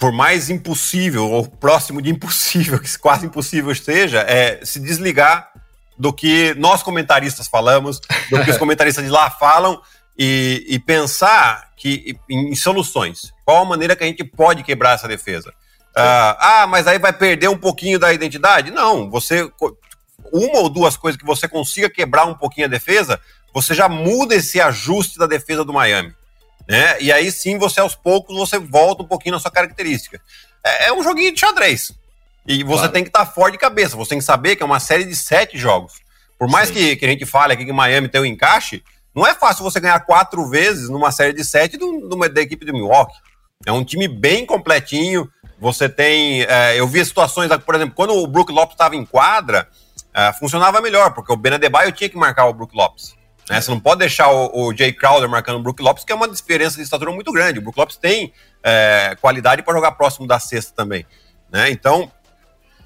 por 0.00 0.10
mais 0.10 0.48
impossível 0.48 1.30
ou 1.30 1.46
próximo 1.46 2.00
de 2.00 2.10
impossível, 2.10 2.78
que 2.80 2.98
quase 2.98 3.26
impossível 3.26 3.70
esteja, 3.70 4.20
é 4.20 4.64
se 4.64 4.80
desligar 4.80 5.50
do 5.98 6.10
que 6.10 6.54
nós 6.54 6.82
comentaristas 6.82 7.46
falamos, 7.46 8.00
do 8.30 8.42
que 8.42 8.50
os 8.50 8.56
comentaristas 8.58 9.04
de 9.04 9.10
lá 9.10 9.30
falam 9.30 9.80
e, 10.18 10.64
e 10.66 10.78
pensar 10.78 11.68
que 11.76 12.16
em, 12.28 12.50
em 12.50 12.54
soluções. 12.54 13.32
Qual 13.44 13.62
a 13.62 13.68
maneira 13.68 13.94
que 13.94 14.02
a 14.02 14.06
gente 14.06 14.24
pode 14.24 14.62
quebrar 14.62 14.94
essa 14.94 15.06
defesa? 15.06 15.52
Ah, 15.94 16.62
ah, 16.62 16.66
mas 16.66 16.86
aí 16.86 16.98
vai 16.98 17.12
perder 17.12 17.48
um 17.48 17.58
pouquinho 17.58 17.98
da 17.98 18.12
identidade? 18.12 18.70
Não, 18.70 19.10
você 19.10 19.50
uma 20.32 20.60
ou 20.60 20.70
duas 20.70 20.96
coisas 20.96 21.20
que 21.20 21.26
você 21.26 21.48
consiga 21.48 21.90
quebrar 21.90 22.24
um 22.24 22.34
pouquinho 22.34 22.66
a 22.66 22.70
defesa, 22.70 23.20
você 23.52 23.74
já 23.74 23.88
muda 23.88 24.34
esse 24.34 24.60
ajuste 24.60 25.18
da 25.18 25.26
defesa 25.26 25.64
do 25.64 25.72
Miami. 25.72 26.14
Né? 26.68 27.00
E 27.00 27.12
aí 27.12 27.30
sim, 27.32 27.58
você 27.58 27.80
aos 27.80 27.94
poucos, 27.94 28.36
você 28.36 28.58
volta 28.58 29.02
um 29.02 29.06
pouquinho 29.06 29.34
na 29.34 29.40
sua 29.40 29.50
característica. 29.50 30.20
É, 30.64 30.88
é 30.88 30.92
um 30.92 31.02
joguinho 31.02 31.32
de 31.32 31.40
xadrez. 31.40 31.92
E 32.46 32.62
você 32.64 32.78
claro. 32.78 32.92
tem 32.92 33.02
que 33.02 33.10
estar 33.10 33.26
tá 33.26 33.30
forte 33.30 33.52
de 33.52 33.58
cabeça. 33.58 33.96
Você 33.96 34.10
tem 34.10 34.18
que 34.18 34.24
saber 34.24 34.56
que 34.56 34.62
é 34.62 34.66
uma 34.66 34.80
série 34.80 35.04
de 35.04 35.14
sete 35.14 35.58
jogos. 35.58 36.00
Por 36.38 36.48
mais 36.48 36.70
que, 36.70 36.96
que, 36.96 37.04
a 37.04 37.08
gente 37.08 37.26
fale 37.26 37.52
aqui 37.52 37.66
que 37.66 37.72
Miami 37.72 38.08
tem 38.08 38.20
um 38.20 38.24
encaixe, 38.24 38.82
não 39.14 39.26
é 39.26 39.34
fácil 39.34 39.62
você 39.62 39.78
ganhar 39.78 40.00
quatro 40.00 40.48
vezes 40.48 40.88
numa 40.88 41.12
série 41.12 41.32
de 41.34 41.44
sete 41.44 41.76
do, 41.76 42.08
do, 42.08 42.28
da 42.28 42.40
equipe 42.40 42.64
do 42.64 42.72
Milwaukee. 42.72 43.18
É 43.66 43.72
um 43.72 43.84
time 43.84 44.08
bem 44.08 44.46
completinho. 44.46 45.30
Você 45.58 45.88
tem. 45.88 46.42
É, 46.44 46.80
eu 46.80 46.86
vi 46.86 47.04
situações, 47.04 47.50
por 47.58 47.74
exemplo, 47.74 47.94
quando 47.94 48.14
o 48.14 48.26
Brook 48.26 48.50
Lopes 48.50 48.72
estava 48.72 48.96
em 48.96 49.04
quadra, 49.04 49.68
é, 50.14 50.32
funcionava 50.32 50.80
melhor, 50.80 51.12
porque 51.12 51.30
o 51.30 51.36
Benadebaio 51.36 51.92
tinha 51.92 52.08
que 52.08 52.16
marcar 52.16 52.46
o 52.46 52.54
Brook 52.54 52.74
Lopes. 52.74 53.14
Né? 53.50 53.60
Você 53.60 53.68
não 53.68 53.80
pode 53.80 53.98
deixar 53.98 54.30
o, 54.30 54.68
o 54.68 54.76
Jay 54.76 54.92
Crowder 54.92 55.28
marcando 55.28 55.56
o 55.56 55.62
Brook 55.62 55.82
Lopes, 55.82 56.04
que 56.04 56.12
é 56.12 56.14
uma 56.14 56.28
diferença 56.28 56.76
de 56.76 56.82
estatura 56.82 57.10
muito 57.10 57.32
grande. 57.32 57.58
O 57.58 57.62
Brook 57.62 57.76
Lopes 57.76 57.96
tem 57.96 58.32
é, 58.62 59.16
qualidade 59.20 59.64
para 59.64 59.74
jogar 59.74 59.90
próximo 59.92 60.24
da 60.24 60.38
cesta 60.38 60.72
também. 60.72 61.04
Né? 61.50 61.68
Então, 61.68 62.08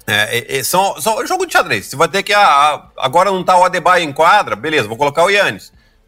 é, 0.07 0.57
é, 0.57 0.63
são, 0.63 0.99
são 0.99 1.25
jogo 1.27 1.45
de 1.45 1.53
xadrez. 1.53 1.85
Você 1.85 1.95
vai 1.95 2.07
ter 2.07 2.23
que. 2.23 2.33
Ah, 2.33 2.89
agora 2.97 3.29
não 3.29 3.43
tá 3.43 3.55
o 3.59 3.63
Adebayo 3.63 4.03
em 4.03 4.11
quadra, 4.11 4.55
beleza, 4.55 4.87
vou 4.87 4.97
colocar 4.97 5.23
o 5.23 5.29
Yannis. 5.29 5.67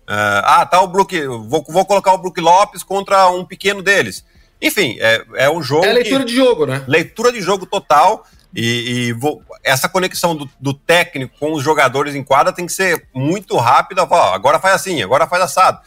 Uh, 0.09 0.41
ah, 0.43 0.65
tá 0.65 0.81
o 0.81 0.87
Brook. 0.87 1.19
Vou, 1.27 1.63
vou 1.67 1.85
colocar 1.85 2.13
o 2.13 2.17
Brook 2.17 2.41
Lopes 2.41 2.81
contra 2.81 3.29
um 3.29 3.45
pequeno 3.45 3.83
deles. 3.83 4.25
Enfim, 4.59 4.97
é, 4.99 5.23
é 5.35 5.49
um 5.51 5.61
jogo. 5.61 5.85
É 5.85 5.93
leitura 5.93 6.23
que, 6.23 6.31
de 6.31 6.35
jogo, 6.35 6.65
né? 6.65 6.83
Leitura 6.87 7.31
de 7.31 7.41
jogo 7.41 7.67
total. 7.67 8.25
E, 8.55 9.07
e 9.07 9.13
vou, 9.13 9.43
essa 9.63 9.89
conexão 9.89 10.35
do, 10.35 10.49
do, 10.59 10.73
técnico 10.73 11.37
com 11.39 11.53
os 11.53 11.63
jogadores 11.63 12.15
em 12.15 12.23
quadra 12.23 12.53
tem 12.53 12.65
que 12.65 12.73
ser 12.73 13.07
muito 13.13 13.57
rápida. 13.57 14.03
Ó, 14.03 14.33
agora 14.33 14.59
faz 14.59 14.75
assim, 14.75 15.01
agora 15.01 15.27
faz 15.27 15.43
assado. 15.43 15.79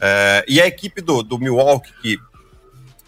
É, 0.00 0.44
e 0.48 0.60
a 0.60 0.66
equipe 0.66 1.00
do, 1.00 1.22
do 1.22 1.38
Milwaukee, 1.38 1.92
que 2.02 2.18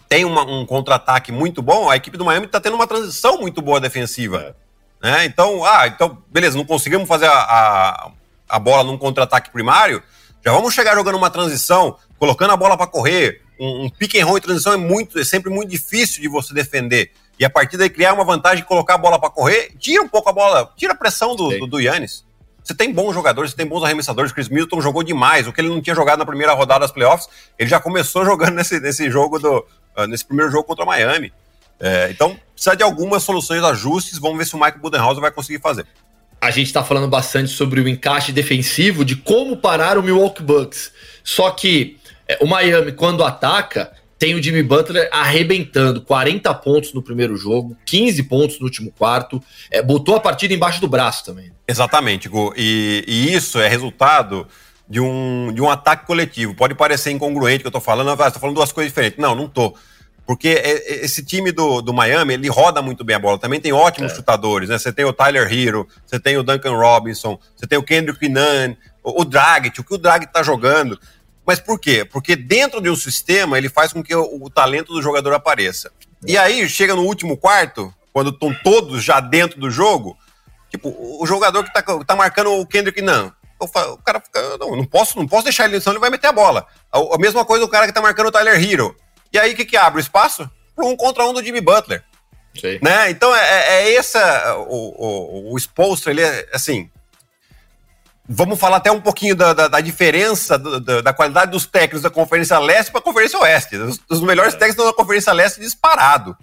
tem 0.07 0.25
uma, 0.25 0.43
um 0.43 0.65
contra-ataque 0.65 1.31
muito 1.31 1.61
bom, 1.61 1.89
a 1.89 1.95
equipe 1.95 2.17
do 2.17 2.25
Miami 2.25 2.45
está 2.45 2.59
tendo 2.59 2.75
uma 2.75 2.87
transição 2.87 3.37
muito 3.37 3.61
boa 3.61 3.79
defensiva. 3.79 4.55
É. 5.01 5.07
Né? 5.07 5.25
Então, 5.25 5.63
ah, 5.65 5.87
então, 5.87 6.21
beleza, 6.29 6.57
não 6.57 6.65
conseguimos 6.65 7.07
fazer 7.07 7.27
a, 7.27 7.31
a, 7.31 8.11
a 8.49 8.59
bola 8.59 8.83
num 8.83 8.97
contra-ataque 8.97 9.51
primário, 9.51 10.03
já 10.43 10.51
vamos 10.51 10.73
chegar 10.73 10.95
jogando 10.95 11.15
uma 11.15 11.29
transição, 11.29 11.97
colocando 12.17 12.51
a 12.51 12.57
bola 12.57 12.75
para 12.75 12.87
correr. 12.87 13.41
Um, 13.59 13.85
um 13.85 13.89
pick 13.89 14.15
and 14.15 14.25
roll 14.25 14.37
em 14.37 14.41
transição 14.41 14.73
é 14.73 14.77
muito, 14.77 15.19
é 15.19 15.23
sempre 15.23 15.51
muito 15.51 15.69
difícil 15.69 16.21
de 16.21 16.27
você 16.27 16.53
defender. 16.53 17.11
E 17.41 17.45
a 17.45 17.49
partir 17.49 17.75
daí 17.75 17.89
criar 17.89 18.13
uma 18.13 18.23
vantagem, 18.23 18.63
colocar 18.63 18.93
a 18.93 18.97
bola 18.99 19.19
para 19.19 19.27
correr, 19.27 19.71
tira 19.79 20.03
um 20.03 20.07
pouco 20.07 20.29
a 20.29 20.31
bola, 20.31 20.71
tira 20.77 20.93
a 20.93 20.95
pressão 20.95 21.35
do, 21.35 21.49
do, 21.57 21.65
do 21.65 21.79
Yannis. 21.79 22.23
Você 22.63 22.75
tem 22.75 22.93
bons 22.93 23.15
jogadores, 23.15 23.49
você 23.49 23.57
tem 23.57 23.65
bons 23.65 23.83
arremessadores. 23.83 24.31
Chris 24.31 24.47
Milton 24.47 24.79
jogou 24.79 25.01
demais. 25.01 25.47
O 25.47 25.51
que 25.51 25.59
ele 25.59 25.69
não 25.69 25.81
tinha 25.81 25.95
jogado 25.95 26.19
na 26.19 26.25
primeira 26.27 26.53
rodada 26.53 26.81
das 26.81 26.91
playoffs, 26.91 27.27
ele 27.57 27.67
já 27.67 27.79
começou 27.79 28.23
jogando 28.29 28.53
nesse, 28.53 28.79
nesse 28.79 29.09
jogo 29.09 29.39
do, 29.39 29.65
uh, 29.97 30.05
nesse 30.07 30.23
primeiro 30.23 30.51
jogo 30.51 30.65
contra 30.65 30.83
o 30.83 30.87
Miami. 30.87 31.33
É, 31.79 32.11
então, 32.11 32.39
precisa 32.53 32.75
de 32.75 32.83
algumas 32.83 33.23
soluções, 33.23 33.63
ajustes. 33.63 34.19
Vamos 34.19 34.37
ver 34.37 34.45
se 34.45 34.55
o 34.55 34.59
Mike 34.59 34.77
Budenholzer 34.77 35.19
vai 35.19 35.31
conseguir 35.31 35.59
fazer. 35.59 35.87
A 36.39 36.51
gente 36.51 36.67
está 36.67 36.83
falando 36.83 37.07
bastante 37.07 37.49
sobre 37.49 37.81
o 37.81 37.89
encaixe 37.89 38.31
defensivo, 38.31 39.03
de 39.03 39.15
como 39.15 39.57
parar 39.57 39.97
o 39.97 40.03
Milwaukee 40.03 40.43
Bucks. 40.43 40.91
Só 41.23 41.49
que 41.49 41.97
é, 42.27 42.37
o 42.39 42.45
Miami, 42.45 42.91
quando 42.91 43.23
ataca, 43.23 43.91
tem 44.21 44.35
o 44.35 44.43
Jimmy 44.43 44.61
Butler 44.61 45.09
arrebentando 45.11 45.99
40 45.99 46.53
pontos 46.53 46.93
no 46.93 47.01
primeiro 47.01 47.35
jogo, 47.35 47.75
15 47.87 48.21
pontos 48.21 48.59
no 48.59 48.65
último 48.65 48.91
quarto, 48.91 49.41
é, 49.71 49.81
botou 49.81 50.15
a 50.15 50.19
partida 50.19 50.53
embaixo 50.53 50.79
do 50.79 50.87
braço 50.87 51.25
também. 51.25 51.51
Exatamente, 51.67 52.29
Gu. 52.29 52.53
E, 52.55 53.03
e, 53.07 53.33
isso 53.33 53.59
é 53.59 53.67
resultado 53.67 54.47
de 54.87 54.99
um, 54.99 55.51
de 55.51 55.59
um 55.59 55.67
ataque 55.67 56.05
coletivo. 56.05 56.53
Pode 56.53 56.75
parecer 56.75 57.09
incongruente 57.09 57.61
que 57.61 57.67
eu 57.67 57.71
tô 57.71 57.79
falando, 57.79 58.11
ah, 58.11 58.29
tô 58.29 58.39
falando 58.39 58.57
duas 58.57 58.71
coisas 58.71 58.91
diferentes. 58.91 59.17
Não, 59.17 59.33
não 59.33 59.47
tô. 59.47 59.73
Porque 60.23 60.49
é, 60.49 60.69
é, 60.69 61.03
esse 61.03 61.25
time 61.25 61.51
do, 61.51 61.81
do 61.81 61.91
Miami, 61.91 62.35
ele 62.35 62.47
roda 62.47 62.79
muito 62.79 63.03
bem 63.03 63.15
a 63.15 63.19
bola. 63.19 63.39
Também 63.39 63.59
tem 63.59 63.73
ótimos 63.73 64.11
é. 64.11 64.15
chutadores, 64.15 64.69
né? 64.69 64.77
Você 64.77 64.93
tem 64.93 65.03
o 65.03 65.11
Tyler 65.11 65.51
Hero, 65.51 65.87
você 66.05 66.19
tem 66.19 66.37
o 66.37 66.43
Duncan 66.43 66.77
Robinson, 66.77 67.39
você 67.55 67.65
tem 67.65 67.79
o 67.79 67.83
Kendrick 67.83 68.29
Nunn, 68.29 68.75
o, 69.03 69.21
o 69.21 69.25
Dragic, 69.25 69.81
o 69.81 69.83
que 69.83 69.95
o 69.95 69.97
Dragic 69.97 70.31
tá 70.31 70.43
jogando. 70.43 70.99
Mas 71.45 71.59
por 71.59 71.79
quê? 71.79 72.05
Porque 72.05 72.35
dentro 72.35 72.81
de 72.81 72.89
um 72.89 72.95
sistema 72.95 73.57
ele 73.57 73.69
faz 73.69 73.91
com 73.91 74.03
que 74.03 74.15
o, 74.15 74.43
o 74.43 74.49
talento 74.49 74.93
do 74.93 75.01
jogador 75.01 75.33
apareça. 75.33 75.91
E 76.25 76.37
aí 76.37 76.67
chega 76.69 76.95
no 76.95 77.03
último 77.03 77.35
quarto, 77.35 77.93
quando 78.13 78.29
estão 78.29 78.53
todos 78.63 79.03
já 79.03 79.19
dentro 79.19 79.59
do 79.59 79.71
jogo, 79.71 80.17
tipo, 80.69 80.89
o 81.19 81.25
jogador 81.25 81.63
que 81.63 81.73
tá, 81.73 81.81
tá 81.81 82.15
marcando 82.15 82.51
o 82.51 82.65
Kendrick 82.65 83.01
não. 83.01 83.33
O 83.59 83.97
cara 83.97 84.19
fica, 84.19 84.57
não, 84.57 84.75
não 84.75 84.85
posso, 84.85 85.17
não 85.17 85.27
posso 85.27 85.43
deixar 85.43 85.65
ele, 85.65 85.79
senão 85.79 85.93
ele 85.93 85.99
vai 85.99 86.09
meter 86.09 86.27
a 86.27 86.31
bola. 86.31 86.65
A, 86.91 86.97
a 86.97 87.17
mesma 87.19 87.45
coisa 87.45 87.63
o 87.63 87.69
cara 87.69 87.85
que 87.85 87.93
tá 87.93 88.01
marcando 88.01 88.27
o 88.27 88.31
Tyler 88.31 88.61
Hero. 88.61 88.95
E 89.31 89.37
aí 89.37 89.53
o 89.53 89.55
que, 89.55 89.65
que 89.65 89.77
abre 89.77 89.99
o 89.99 90.01
espaço? 90.01 90.49
Para 90.75 90.85
um 90.85 90.95
contra 90.95 91.25
um 91.25 91.33
do 91.33 91.43
Jimmy 91.43 91.61
Butler. 91.61 92.03
Né? 92.81 93.11
Então 93.11 93.35
é, 93.35 93.39
é, 93.39 93.83
é 93.83 93.95
essa 93.95 94.55
o, 94.67 95.49
o, 95.49 95.53
o 95.53 95.57
exposto, 95.57 96.09
ele 96.09 96.21
é 96.21 96.49
assim, 96.53 96.89
Vamos 98.33 98.57
falar 98.57 98.77
até 98.77 98.89
um 98.89 99.01
pouquinho 99.01 99.35
da, 99.35 99.51
da, 99.51 99.67
da 99.67 99.81
diferença 99.81 100.57
do, 100.57 100.79
da, 100.79 101.01
da, 101.01 101.13
qualidade 101.13 101.51
dos 101.51 101.65
técnicos 101.65 102.01
da 102.01 102.09
Conferência 102.09 102.57
Leste 102.59 102.89
para 102.89 103.01
a 103.01 103.03
Conferência 103.03 103.37
Oeste. 103.39 103.75
Os, 103.75 103.99
os 104.09 104.21
melhores 104.21 104.53
é. 104.53 104.57
técnicos 104.57 104.85
da 104.85 104.93
Conferência 104.93 105.33
Leste 105.33 105.59
disparado. 105.59 106.37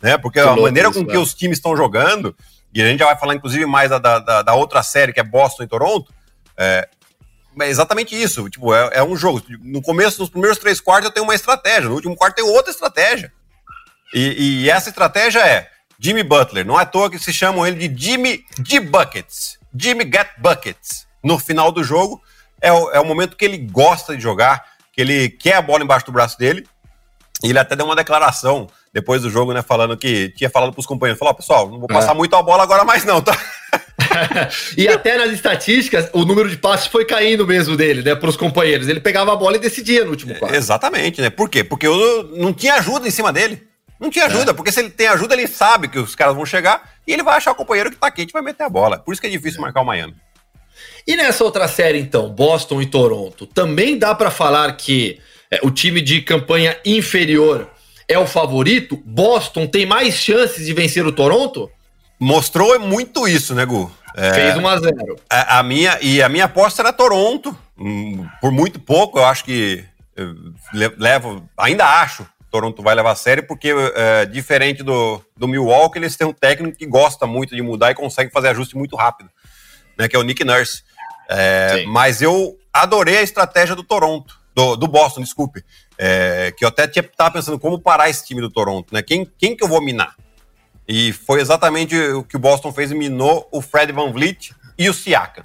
Né? 0.00 0.16
Porque 0.16 0.40
que 0.40 0.46
a 0.46 0.54
maneira 0.54 0.90
isso, 0.90 1.00
com 1.00 1.10
que 1.10 1.16
os 1.16 1.34
times 1.34 1.58
estão 1.58 1.76
jogando, 1.76 2.36
e 2.72 2.80
a 2.80 2.86
gente 2.86 3.00
já 3.00 3.06
vai 3.06 3.18
falar 3.18 3.34
inclusive 3.34 3.66
mais 3.66 3.90
da, 3.90 4.54
outra 4.54 4.80
série, 4.84 5.12
que 5.12 5.18
é 5.18 5.24
Boston 5.24 5.64
e 5.64 5.66
Toronto, 5.66 6.14
é, 6.56 6.88
é 7.60 7.68
exatamente 7.68 8.14
isso. 8.14 8.48
Tipo, 8.48 8.72
é, 8.72 8.90
é, 8.92 9.02
um 9.02 9.16
jogo. 9.16 9.42
No 9.60 9.82
começo, 9.82 10.20
nos 10.20 10.30
primeiros 10.30 10.58
três 10.58 10.80
quartos, 10.80 11.06
eu 11.06 11.12
tenho 11.12 11.26
uma 11.26 11.34
estratégia. 11.34 11.88
No 11.88 11.96
último 11.96 12.14
quarto, 12.14 12.36
tem 12.36 12.44
outra 12.44 12.70
estratégia. 12.70 13.32
E, 14.14 14.62
e, 14.62 14.70
essa 14.70 14.88
estratégia 14.88 15.40
é 15.40 15.68
Jimmy 15.98 16.22
Butler. 16.22 16.64
Não 16.64 16.78
é 16.78 16.82
à 16.84 16.86
toa 16.86 17.10
que 17.10 17.18
se 17.18 17.32
chamam 17.32 17.66
ele 17.66 17.88
de 17.88 18.04
Jimmy 18.04 18.44
G 18.64 18.78
Buckets. 18.78 19.58
Jimmy 19.74 20.04
Get 20.04 20.28
Buckets 20.38 21.03
no 21.24 21.38
final 21.38 21.72
do 21.72 21.82
jogo. 21.82 22.22
É 22.60 22.72
o, 22.72 22.90
é 22.90 23.00
o 23.00 23.04
momento 23.04 23.36
que 23.36 23.44
ele 23.44 23.58
gosta 23.58 24.16
de 24.16 24.22
jogar, 24.22 24.64
que 24.92 25.00
ele 25.00 25.28
quer 25.28 25.54
a 25.54 25.62
bola 25.62 25.82
embaixo 25.82 26.06
do 26.06 26.12
braço 26.12 26.38
dele. 26.38 26.66
E 27.42 27.48
ele 27.48 27.58
até 27.58 27.74
deu 27.74 27.86
uma 27.86 27.96
declaração 27.96 28.68
depois 28.92 29.22
do 29.22 29.28
jogo, 29.28 29.52
né? 29.52 29.60
Falando 29.60 29.96
que 29.96 30.28
tinha 30.30 30.48
falado 30.48 30.72
para 30.72 30.80
os 30.80 30.86
companheiros: 30.86 31.18
falou, 31.18 31.32
oh, 31.32 31.36
pessoal, 31.36 31.68
não 31.68 31.80
vou 31.80 31.88
passar 31.88 32.12
é. 32.12 32.14
muito 32.14 32.36
a 32.36 32.42
bola 32.42 32.62
agora 32.62 32.84
mais, 32.84 33.04
não, 33.04 33.20
tá? 33.20 33.36
e 34.78 34.86
até 34.86 35.18
nas 35.18 35.32
estatísticas, 35.32 36.08
o 36.12 36.24
número 36.24 36.48
de 36.48 36.56
passes 36.56 36.86
foi 36.86 37.04
caindo 37.04 37.46
mesmo 37.46 37.76
dele, 37.76 38.02
né? 38.02 38.14
Para 38.14 38.30
os 38.30 38.36
companheiros. 38.36 38.86
Ele 38.86 39.00
pegava 39.00 39.32
a 39.32 39.36
bola 39.36 39.56
e 39.56 39.60
decidia 39.60 40.04
no 40.04 40.10
último 40.10 40.34
quarto. 40.36 40.54
exatamente, 40.54 41.20
né? 41.20 41.28
Por 41.28 41.48
quê? 41.50 41.64
Porque 41.64 41.86
eu 41.86 42.22
não 42.36 42.52
tinha 42.52 42.74
ajuda 42.74 43.08
em 43.08 43.10
cima 43.10 43.32
dele. 43.32 43.66
Não 43.98 44.10
tinha 44.10 44.26
ajuda, 44.26 44.50
é. 44.50 44.54
porque 44.54 44.72
se 44.72 44.80
ele 44.80 44.90
tem 44.90 45.08
ajuda, 45.08 45.34
ele 45.34 45.46
sabe 45.46 45.88
que 45.88 45.98
os 45.98 46.14
caras 46.14 46.34
vão 46.34 46.44
chegar 46.44 46.94
e 47.06 47.12
ele 47.12 47.22
vai 47.22 47.36
achar 47.36 47.52
o 47.52 47.54
companheiro 47.54 47.90
que 47.90 47.96
tá 47.96 48.10
quente 48.10 48.30
e 48.30 48.32
vai 48.32 48.42
meter 48.42 48.64
a 48.64 48.68
bola. 48.68 48.98
Por 48.98 49.12
isso 49.12 49.20
que 49.20 49.26
é 49.26 49.30
difícil 49.30 49.58
é. 49.58 49.62
marcar 49.62 49.80
o 49.80 49.84
Miami. 49.84 50.14
E 51.06 51.16
nessa 51.16 51.44
outra 51.44 51.68
série, 51.68 51.98
então, 51.98 52.30
Boston 52.30 52.80
e 52.80 52.86
Toronto, 52.86 53.46
também 53.46 53.98
dá 53.98 54.14
para 54.14 54.30
falar 54.30 54.76
que 54.76 55.20
é, 55.50 55.60
o 55.62 55.70
time 55.70 56.00
de 56.00 56.22
campanha 56.22 56.76
inferior 56.84 57.70
é 58.08 58.18
o 58.18 58.26
favorito? 58.26 59.00
Boston 59.04 59.66
tem 59.66 59.86
mais 59.86 60.14
chances 60.14 60.66
de 60.66 60.72
vencer 60.72 61.06
o 61.06 61.12
Toronto? 61.12 61.70
Mostrou 62.18 62.78
muito 62.80 63.26
isso, 63.28 63.54
né, 63.54 63.64
Gu? 63.64 63.90
É, 64.16 64.32
Fez 64.32 64.56
1 64.56 64.68
a 64.68 64.76
0 64.78 65.16
a, 65.28 65.58
a, 65.58 65.62
minha 65.62 65.98
E 66.00 66.22
a 66.22 66.28
minha 66.28 66.44
aposta 66.44 66.82
era 66.82 66.92
Toronto. 66.92 67.56
Hum, 67.78 68.26
por 68.40 68.52
muito 68.52 68.78
pouco, 68.78 69.18
eu 69.18 69.24
acho 69.24 69.44
que 69.44 69.84
levo, 70.96 71.48
ainda 71.58 71.84
acho 71.84 72.24
Toronto 72.54 72.84
vai 72.84 72.94
levar 72.94 73.10
a 73.10 73.16
sério, 73.16 73.44
porque 73.44 73.74
é, 73.96 74.26
diferente 74.26 74.84
do, 74.84 75.20
do 75.36 75.48
Milwaukee, 75.48 75.98
eles 75.98 76.14
têm 76.14 76.24
um 76.24 76.32
técnico 76.32 76.78
que 76.78 76.86
gosta 76.86 77.26
muito 77.26 77.52
de 77.52 77.60
mudar 77.60 77.90
e 77.90 77.96
consegue 77.96 78.30
fazer 78.30 78.46
ajuste 78.50 78.76
muito 78.76 78.94
rápido, 78.94 79.28
né? 79.98 80.08
Que 80.08 80.16
é 80.16 80.18
o 80.18 80.22
Nick 80.22 80.44
Nurse. 80.44 80.82
É, 81.28 81.84
mas 81.86 82.20
eu 82.20 82.58
adorei 82.72 83.18
a 83.18 83.22
estratégia 83.22 83.74
do 83.74 83.82
Toronto, 83.82 84.38
do, 84.54 84.76
do 84.76 84.86
Boston, 84.86 85.22
desculpe. 85.22 85.64
É, 85.96 86.52
que 86.56 86.64
eu 86.64 86.68
até 86.68 86.84
estava 86.84 87.30
pensando 87.30 87.58
como 87.58 87.78
parar 87.78 88.10
esse 88.10 88.26
time 88.26 88.40
do 88.40 88.50
Toronto, 88.50 88.92
né? 88.92 89.02
Quem, 89.02 89.30
quem 89.38 89.56
que 89.56 89.62
eu 89.62 89.68
vou 89.68 89.80
minar? 89.80 90.16
E 90.86 91.12
foi 91.12 91.40
exatamente 91.40 91.96
o 91.96 92.22
que 92.22 92.36
o 92.36 92.38
Boston 92.38 92.72
fez 92.72 92.90
e 92.90 92.94
minou 92.94 93.48
o 93.50 93.62
Fred 93.62 93.90
Van 93.92 94.12
Vliet 94.12 94.52
e 94.78 94.88
o 94.88 94.94
Siakam. 94.94 95.44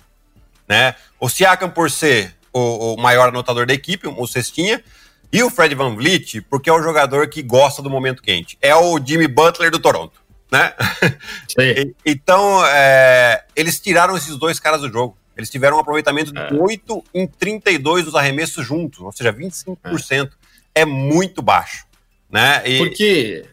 Né? 0.68 0.96
O 1.20 1.30
Siakam 1.30 1.70
por 1.70 1.90
ser 1.90 2.36
o, 2.52 2.94
o 2.94 2.98
maior 2.98 3.30
anotador 3.30 3.66
da 3.66 3.74
equipe, 3.74 4.08
o 4.08 4.28
cestinha, 4.28 4.84
e 5.32 5.42
o 5.44 5.50
Fred 5.50 5.74
Van 5.76 5.96
Vliet 5.96 6.42
porque 6.42 6.70
é 6.70 6.74
o 6.74 6.82
jogador 6.82 7.28
que 7.30 7.42
gosta 7.42 7.82
do 7.82 7.90
momento 7.90 8.22
quente. 8.22 8.58
É 8.62 8.76
o 8.76 9.00
Jimmy 9.04 9.28
Butler 9.28 9.72
do 9.72 9.80
Toronto, 9.80 10.22
né? 10.52 10.74
e, 11.60 11.94
então, 12.06 12.66
é, 12.66 13.44
eles 13.56 13.80
tiraram 13.80 14.18
esses 14.18 14.38
dois 14.38 14.60
caras 14.60 14.82
do 14.82 14.92
jogo. 14.92 15.18
Eles 15.38 15.50
tiveram 15.50 15.78
um 15.78 15.80
aproveitamento 15.80 16.34
de 16.34 16.40
é. 16.40 16.54
8 16.54 17.04
em 17.14 17.26
32 17.26 18.06
dos 18.06 18.16
arremessos 18.16 18.66
juntos, 18.66 19.00
ou 19.00 19.12
seja, 19.12 19.32
25%. 19.32 20.30
É, 20.76 20.82
é 20.82 20.86
muito 20.86 21.42
baixo. 21.42 21.86
Né? 22.30 22.62
E... 22.66 22.78
Porque. 22.78 23.46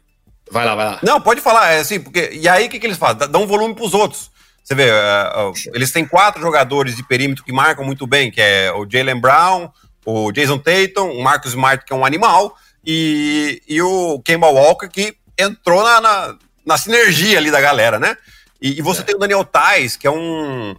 Vai 0.51 0.65
lá, 0.65 0.75
vai 0.75 0.87
lá. 0.87 1.01
Não, 1.03 1.21
pode 1.21 1.41
falar. 1.41 1.73
É 1.73 1.81
assim, 1.81 2.01
porque... 2.01 2.31
E 2.33 2.49
aí 2.49 2.67
o 2.67 2.69
que, 2.69 2.79
que 2.79 2.87
eles 2.87 2.99
fazem? 2.99 3.29
Dão 3.29 3.43
um 3.43 3.47
volume 3.47 3.75
para 3.75 3.85
os 3.85 3.95
outros. 3.95 4.31
Você 4.63 4.75
vê, 4.75 4.91
uh, 4.91 5.51
uh, 5.51 5.55
eles 5.75 5.93
têm 5.93 6.05
quatro 6.05 6.43
jogadores 6.43 6.97
de 6.97 7.05
perímetro 7.05 7.45
que 7.45 7.53
marcam 7.53 7.85
muito 7.85 8.05
bem, 8.05 8.33
que 8.33 8.41
é 8.41 8.73
o 8.73 8.85
Jalen 8.89 9.21
Brown, 9.21 9.71
o 10.05 10.33
Jason 10.33 10.59
Tatum, 10.59 11.13
o 11.13 11.23
Marcus 11.23 11.53
Smart, 11.53 11.85
que 11.85 11.93
é 11.93 11.97
um 11.97 12.05
animal, 12.05 12.57
e, 12.85 13.63
e 13.69 13.81
o 13.81 14.21
Kemba 14.25 14.49
Walker, 14.49 14.89
que 14.89 15.17
entrou 15.39 15.85
na, 15.85 16.01
na, 16.01 16.39
na 16.67 16.77
sinergia 16.77 17.39
ali 17.39 17.51
da 17.51 17.61
galera, 17.61 17.99
né? 17.99 18.17
E, 18.61 18.79
e 18.79 18.83
você 18.83 19.01
é. 19.03 19.05
tem 19.05 19.15
o 19.15 19.19
Daniel 19.19 19.45
Tais, 19.45 19.97
que 19.97 20.07
é 20.07 20.11
um, 20.11 20.75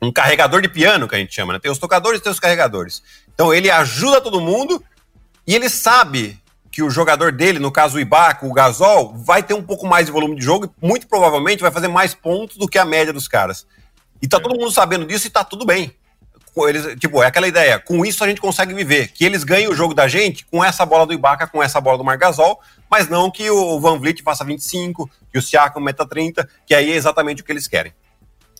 um 0.00 0.12
carregador 0.12 0.62
de 0.62 0.68
piano, 0.68 1.08
que 1.08 1.16
a 1.16 1.18
gente 1.18 1.34
chama, 1.34 1.52
né? 1.52 1.58
Tem 1.58 1.70
os 1.70 1.78
tocadores 1.78 2.20
e 2.20 2.22
tem 2.22 2.30
os 2.30 2.38
carregadores. 2.38 3.02
Então 3.34 3.52
ele 3.52 3.70
ajuda 3.70 4.20
todo 4.20 4.40
mundo 4.40 4.82
e 5.46 5.54
ele 5.54 5.68
sabe 5.68 6.38
que 6.70 6.82
o 6.82 6.90
jogador 6.90 7.32
dele, 7.32 7.58
no 7.58 7.72
caso 7.72 7.96
o 7.96 8.00
Ibaka, 8.00 8.46
o 8.46 8.52
Gasol, 8.52 9.12
vai 9.16 9.42
ter 9.42 9.54
um 9.54 9.62
pouco 9.62 9.86
mais 9.86 10.06
de 10.06 10.12
volume 10.12 10.36
de 10.36 10.44
jogo 10.44 10.66
e 10.66 10.86
muito 10.86 11.08
provavelmente 11.08 11.60
vai 11.60 11.72
fazer 11.72 11.88
mais 11.88 12.14
pontos 12.14 12.56
do 12.56 12.68
que 12.68 12.78
a 12.78 12.84
média 12.84 13.12
dos 13.12 13.26
caras. 13.26 13.66
E 14.22 14.28
tá 14.28 14.36
é. 14.36 14.40
todo 14.40 14.54
mundo 14.54 14.70
sabendo 14.70 15.04
disso 15.04 15.26
e 15.26 15.30
tá 15.30 15.42
tudo 15.42 15.66
bem. 15.66 15.92
Eles, 16.68 16.98
tipo, 16.98 17.22
é 17.22 17.26
aquela 17.26 17.48
ideia, 17.48 17.78
com 17.78 18.04
isso 18.04 18.22
a 18.22 18.28
gente 18.28 18.40
consegue 18.40 18.74
viver, 18.74 19.08
que 19.08 19.24
eles 19.24 19.44
ganhem 19.44 19.68
o 19.68 19.74
jogo 19.74 19.94
da 19.94 20.08
gente 20.08 20.44
com 20.46 20.62
essa 20.62 20.84
bola 20.84 21.06
do 21.06 21.12
Ibaka, 21.12 21.46
com 21.46 21.62
essa 21.62 21.80
bola 21.80 21.96
do 21.96 22.04
Margasol, 22.04 22.60
mas 22.90 23.08
não 23.08 23.30
que 23.30 23.48
o 23.48 23.78
Van 23.78 23.98
Vliet 23.98 24.22
faça 24.22 24.44
25, 24.44 25.08
que 25.32 25.38
o 25.38 25.42
Siakam 25.42 25.80
meta 25.80 26.06
30, 26.06 26.48
que 26.66 26.74
aí 26.74 26.90
é 26.90 26.96
exatamente 26.96 27.42
o 27.42 27.44
que 27.44 27.52
eles 27.52 27.68
querem. 27.68 27.92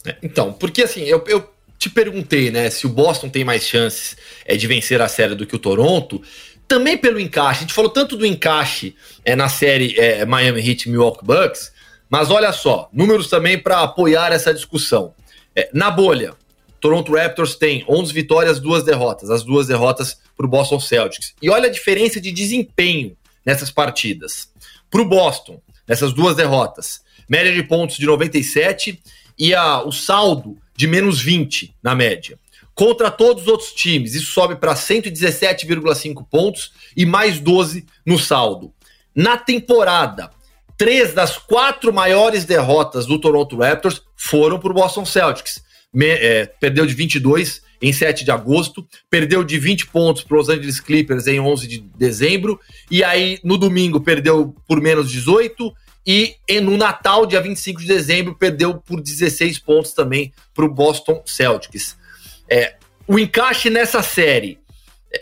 É, 0.06 0.16
então, 0.22 0.52
porque 0.52 0.82
assim, 0.82 1.02
eu, 1.02 1.22
eu 1.26 1.52
te 1.78 1.90
perguntei, 1.90 2.50
né, 2.50 2.70
se 2.70 2.86
o 2.86 2.90
Boston 2.90 3.28
tem 3.28 3.44
mais 3.44 3.64
chances 3.64 4.16
é, 4.44 4.56
de 4.56 4.66
vencer 4.66 5.00
a 5.00 5.08
série 5.08 5.34
do 5.34 5.46
que 5.46 5.56
o 5.56 5.58
Toronto, 5.58 6.22
também 6.68 6.96
pelo 6.96 7.18
encaixe. 7.18 7.58
A 7.58 7.62
gente 7.62 7.74
falou 7.74 7.90
tanto 7.90 8.16
do 8.16 8.24
encaixe 8.24 8.94
é, 9.24 9.34
na 9.34 9.48
série 9.48 9.98
é, 9.98 10.24
Miami 10.24 10.60
Heat 10.60 10.88
Milwaukee 10.88 11.24
Bucks, 11.24 11.72
mas 12.08 12.30
olha 12.30 12.52
só, 12.52 12.88
números 12.92 13.28
também 13.28 13.58
para 13.58 13.80
apoiar 13.80 14.32
essa 14.32 14.54
discussão. 14.54 15.12
É, 15.56 15.68
na 15.72 15.90
bolha, 15.90 16.34
Toronto 16.80 17.12
Raptors 17.14 17.56
tem 17.56 17.84
11 17.88 18.12
vitórias, 18.12 18.60
duas 18.60 18.84
derrotas, 18.84 19.30
as 19.30 19.42
duas 19.42 19.66
derrotas 19.66 20.18
para 20.36 20.46
o 20.46 20.48
Boston 20.48 20.78
Celtics. 20.78 21.34
E 21.42 21.50
olha 21.50 21.66
a 21.66 21.72
diferença 21.72 22.20
de 22.20 22.30
desempenho 22.30 23.16
nessas 23.44 23.70
partidas. 23.70 24.50
Para 24.90 25.02
o 25.02 25.08
Boston, 25.08 25.60
nessas 25.86 26.12
duas 26.12 26.36
derrotas, 26.36 27.02
média 27.28 27.52
de 27.52 27.62
pontos 27.62 27.96
de 27.96 28.06
97 28.06 29.00
e 29.38 29.54
a, 29.54 29.82
o 29.82 29.92
saldo 29.92 30.58
de 30.76 30.86
menos 30.86 31.20
20 31.20 31.74
na 31.82 31.94
média. 31.94 32.38
Contra 32.74 33.10
todos 33.10 33.42
os 33.42 33.48
outros 33.48 33.72
times, 33.72 34.14
isso 34.14 34.32
sobe 34.32 34.56
para 34.56 34.74
117,5 34.74 36.26
pontos 36.30 36.72
e 36.96 37.04
mais 37.04 37.38
12 37.38 37.84
no 38.06 38.18
saldo. 38.18 38.72
Na 39.14 39.36
temporada, 39.36 40.30
três 40.78 41.12
das 41.12 41.36
quatro 41.36 41.92
maiores 41.92 42.44
derrotas 42.44 43.04
do 43.04 43.18
Toronto 43.18 43.56
Raptors 43.56 44.02
foram 44.16 44.58
para 44.58 44.70
o 44.70 44.74
Boston 44.74 45.04
Celtics. 45.04 45.62
Me, 45.92 46.06
é, 46.06 46.46
perdeu 46.46 46.86
de 46.86 46.94
22 46.94 47.62
em 47.80 47.92
7 47.92 48.24
de 48.24 48.30
agosto, 48.30 48.86
perdeu 49.08 49.42
de 49.42 49.58
20 49.58 49.86
pontos 49.86 50.22
para 50.22 50.38
os 50.38 50.48
Angeles 50.48 50.80
Clippers 50.80 51.26
em 51.26 51.40
11 51.40 51.66
de 51.66 51.78
dezembro, 51.96 52.60
e 52.90 53.02
aí 53.02 53.38
no 53.42 53.56
domingo 53.56 54.00
perdeu 54.00 54.54
por 54.66 54.80
menos 54.80 55.10
18, 55.10 55.72
e 56.06 56.36
no 56.62 56.76
Natal, 56.76 57.26
dia 57.26 57.40
25 57.40 57.80
de 57.80 57.86
dezembro, 57.86 58.34
perdeu 58.34 58.74
por 58.74 59.00
16 59.00 59.58
pontos 59.58 59.92
também 59.92 60.32
para 60.54 60.64
o 60.64 60.72
Boston 60.72 61.22
Celtics. 61.24 61.96
É, 62.48 62.74
o 63.06 63.18
encaixe 63.18 63.70
nessa 63.70 64.02
série 64.02 64.58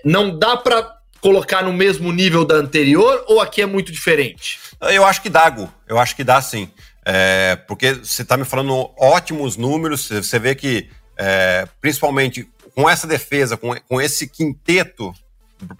não 0.05 0.39
dá 0.39 0.57
para 0.57 0.99
colocar 1.21 1.63
no 1.63 1.73
mesmo 1.73 2.13
nível 2.13 2.45
da 2.45 2.55
anterior 2.55 3.25
ou 3.27 3.41
aqui 3.41 3.61
é 3.61 3.67
muito 3.67 3.93
diferente? 3.93 4.59
Eu 4.81 5.05
acho 5.05 5.21
que 5.21 5.29
dá, 5.29 5.49
Gu. 5.51 5.69
Eu 5.87 5.99
acho 5.99 6.15
que 6.15 6.25
dá 6.25 6.41
sim. 6.41 6.71
É, 7.05 7.57
porque 7.67 7.95
você 7.95 8.23
está 8.23 8.37
me 8.37 8.45
falando 8.45 8.91
ótimos 8.99 9.57
números, 9.57 10.09
você 10.09 10.39
vê 10.39 10.55
que, 10.55 10.89
é, 11.19 11.67
principalmente 11.81 12.49
com 12.75 12.89
essa 12.89 13.07
defesa, 13.07 13.57
com, 13.57 13.75
com 13.89 14.01
esse 14.01 14.29
quinteto 14.29 15.13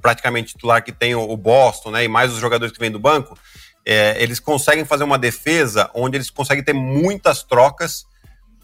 praticamente 0.03 0.55
titular 0.55 0.83
que 0.83 0.91
tem 0.91 1.15
o, 1.15 1.37
Boston, 1.37 1.93
né, 1.93 2.05
e 2.05 2.09
mais 2.09 2.33
os 2.33 2.41
jogadores 2.41 2.73
que 2.73 2.81
vêm 2.81 2.91
do 2.91 2.99
banco, 2.99 3.39
é, 3.87 4.21
eles 4.21 4.41
conseguem 4.41 4.85
fazer 4.85 5.05
uma 5.05 5.17
defesa 5.17 5.89
onde 5.95 6.17
eles 6.17 6.29
conseguem 6.29 6.65
ter 6.65 6.73
muitas 6.73 7.45
trocas 7.45 8.05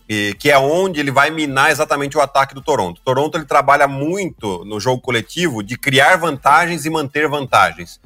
e, 0.09 0.35
que 0.39 0.51
é 0.51 0.59
onde 0.59 0.99
ele 0.99 1.13
vai 1.13 1.31
minar 1.31 1.71
exatamente 1.71 2.19
o 2.19 2.21
ataque 2.21 2.55
do 2.55 2.61
Toronto. 2.61 2.99
O 2.99 3.05
Toronto 3.05 3.39
ele 3.39 3.45
trabalha 3.45 3.87
muito 3.87 4.65
no 4.65 4.81
jogo 4.81 5.01
coletivo 5.01 5.63
de 5.63 5.79
criar 5.79 6.17
vantagens 6.17 6.85
e 6.85 6.91
manter 6.91 7.29
vantagens. 7.29 8.01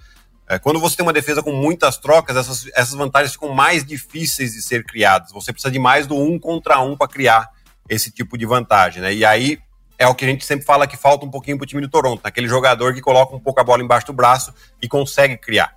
É, 0.49 0.59
quando 0.59 0.79
você 0.79 0.97
tem 0.97 1.05
uma 1.05 1.13
defesa 1.13 1.43
com 1.43 1.53
muitas 1.53 1.97
trocas, 1.97 2.37
essas, 2.37 2.67
essas 2.75 2.95
vantagens 2.95 3.33
ficam 3.33 3.51
mais 3.51 3.85
difíceis 3.85 4.53
de 4.53 4.63
ser 4.63 4.85
criadas. 4.85 5.33
Você 5.33 5.53
precisa 5.53 5.73
de 5.73 5.79
mais 5.79 6.07
do 6.07 6.17
um 6.17 6.39
contra 6.39 6.81
um 6.81 6.97
para 6.97 7.09
criar 7.09 7.51
esse 7.89 8.11
tipo 8.11 8.37
de 8.37 8.47
vantagem. 8.47 9.03
Né? 9.03 9.15
E 9.15 9.25
aí 9.25 9.59
é 9.99 10.07
o 10.07 10.15
que 10.15 10.25
a 10.25 10.29
gente 10.29 10.45
sempre 10.45 10.65
fala 10.65 10.87
que 10.87 10.97
falta 10.97 11.27
um 11.27 11.31
pouquinho 11.31 11.59
para 11.59 11.65
o 11.65 11.67
time 11.67 11.83
do 11.83 11.89
Toronto, 11.89 12.21
aquele 12.25 12.47
jogador 12.47 12.95
que 12.95 13.01
coloca 13.01 13.35
um 13.35 13.41
pouco 13.41 13.61
a 13.61 13.65
bola 13.65 13.83
embaixo 13.83 14.07
do 14.07 14.13
braço 14.13 14.55
e 14.81 14.87
consegue 14.87 15.37
criar. 15.37 15.75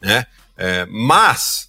Né? 0.00 0.26
É, 0.56 0.86
mas 0.90 1.68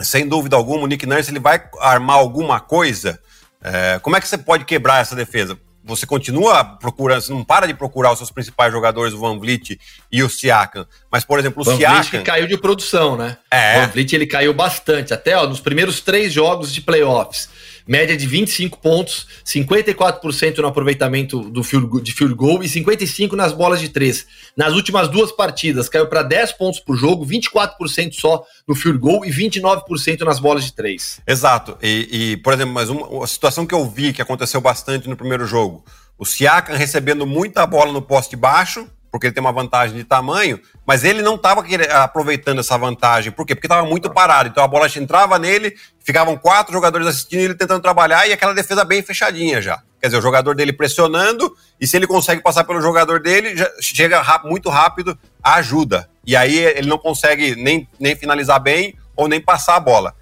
sem 0.00 0.26
dúvida 0.26 0.56
alguma, 0.56 0.82
o 0.82 0.86
Nick 0.86 1.06
Nurse 1.06 1.30
ele 1.30 1.38
vai 1.38 1.62
armar 1.78 2.16
alguma 2.16 2.58
coisa. 2.58 3.20
É, 3.62 3.98
como 4.00 4.16
é 4.16 4.20
que 4.20 4.26
você 4.26 4.38
pode 4.38 4.64
quebrar 4.64 5.00
essa 5.00 5.14
defesa? 5.14 5.58
Você 5.82 6.06
continua 6.06 6.62
procurando, 6.64 7.22
você 7.22 7.32
não 7.32 7.42
para 7.42 7.66
de 7.66 7.74
procurar 7.74 8.12
os 8.12 8.18
seus 8.18 8.30
principais 8.30 8.72
jogadores, 8.72 9.14
o 9.14 9.18
Van 9.18 9.38
Vliet 9.38 9.78
e 10.12 10.22
o 10.22 10.28
Siakam. 10.28 10.86
Mas, 11.10 11.24
por 11.24 11.38
exemplo, 11.38 11.62
o 11.62 11.64
Van 11.64 11.76
Siakam... 11.76 12.02
Vliet 12.02 12.24
caiu 12.24 12.46
de 12.46 12.58
produção, 12.58 13.16
né? 13.16 13.38
É. 13.50 13.78
O 13.78 13.80
Van 13.80 13.88
Vliet 13.88 14.12
ele 14.12 14.26
caiu 14.26 14.52
bastante, 14.52 15.14
até 15.14 15.36
ó, 15.36 15.46
nos 15.46 15.60
primeiros 15.60 16.00
três 16.00 16.32
jogos 16.32 16.72
de 16.72 16.82
playoffs 16.82 17.48
média 17.86 18.16
de 18.16 18.26
25 18.26 18.78
pontos, 18.78 19.26
54% 19.44 20.58
no 20.58 20.68
aproveitamento 20.68 21.40
do 21.50 21.62
field, 21.62 22.02
de 22.02 22.12
field 22.12 22.34
goal 22.34 22.62
e 22.62 22.66
55% 22.66 23.32
nas 23.32 23.52
bolas 23.52 23.80
de 23.80 23.88
três. 23.88 24.26
Nas 24.56 24.72
últimas 24.74 25.08
duas 25.08 25.32
partidas, 25.32 25.88
caiu 25.88 26.06
para 26.06 26.22
10 26.22 26.52
pontos 26.52 26.80
por 26.80 26.96
jogo, 26.96 27.26
24% 27.26 28.12
só 28.12 28.44
no 28.66 28.74
field 28.74 28.98
goal 28.98 29.24
e 29.24 29.30
29% 29.30 30.20
nas 30.20 30.38
bolas 30.38 30.64
de 30.64 30.72
três. 30.72 31.20
Exato. 31.26 31.76
E, 31.82 32.08
e 32.10 32.36
por 32.38 32.52
exemplo, 32.52 32.74
mas 32.74 32.88
uma, 32.88 33.26
situação 33.26 33.66
que 33.66 33.74
eu 33.74 33.88
vi 33.88 34.12
que 34.12 34.22
aconteceu 34.22 34.60
bastante 34.60 35.08
no 35.08 35.16
primeiro 35.16 35.46
jogo, 35.46 35.84
o 36.18 36.24
Siakam 36.24 36.76
recebendo 36.76 37.26
muita 37.26 37.66
bola 37.66 37.92
no 37.92 38.02
poste 38.02 38.36
baixo, 38.36 38.86
porque 39.10 39.26
ele 39.26 39.34
tem 39.34 39.40
uma 39.40 39.52
vantagem 39.52 39.96
de 39.96 40.04
tamanho, 40.04 40.60
mas 40.86 41.04
ele 41.04 41.22
não 41.22 41.34
estava 41.34 41.64
aproveitando 42.02 42.60
essa 42.60 42.78
vantagem. 42.78 43.32
Por 43.32 43.44
quê? 43.44 43.54
Porque 43.54 43.66
estava 43.66 43.86
muito 43.86 44.10
parado. 44.10 44.48
Então 44.48 44.62
a 44.62 44.68
bola 44.68 44.86
entrava 44.96 45.38
nele, 45.38 45.76
ficavam 46.04 46.36
quatro 46.36 46.72
jogadores 46.72 47.06
assistindo 47.06 47.40
ele 47.40 47.54
tentando 47.54 47.82
trabalhar 47.82 48.26
e 48.28 48.32
aquela 48.32 48.54
defesa 48.54 48.84
bem 48.84 49.02
fechadinha 49.02 49.60
já. 49.60 49.82
Quer 50.00 50.06
dizer, 50.06 50.18
o 50.18 50.22
jogador 50.22 50.54
dele 50.54 50.72
pressionando, 50.72 51.54
e 51.78 51.86
se 51.86 51.96
ele 51.96 52.06
consegue 52.06 52.42
passar 52.42 52.64
pelo 52.64 52.80
jogador 52.80 53.20
dele, 53.20 53.54
chega 53.80 54.22
muito 54.44 54.70
rápido 54.70 55.18
a 55.42 55.54
ajuda. 55.56 56.08
E 56.24 56.36
aí 56.36 56.58
ele 56.58 56.88
não 56.88 56.98
consegue 56.98 57.54
nem, 57.56 57.88
nem 57.98 58.16
finalizar 58.16 58.60
bem 58.60 58.94
ou 59.16 59.28
nem 59.28 59.40
passar 59.40 59.76
a 59.76 59.80
bola 59.80 60.14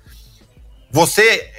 você 0.90 1.50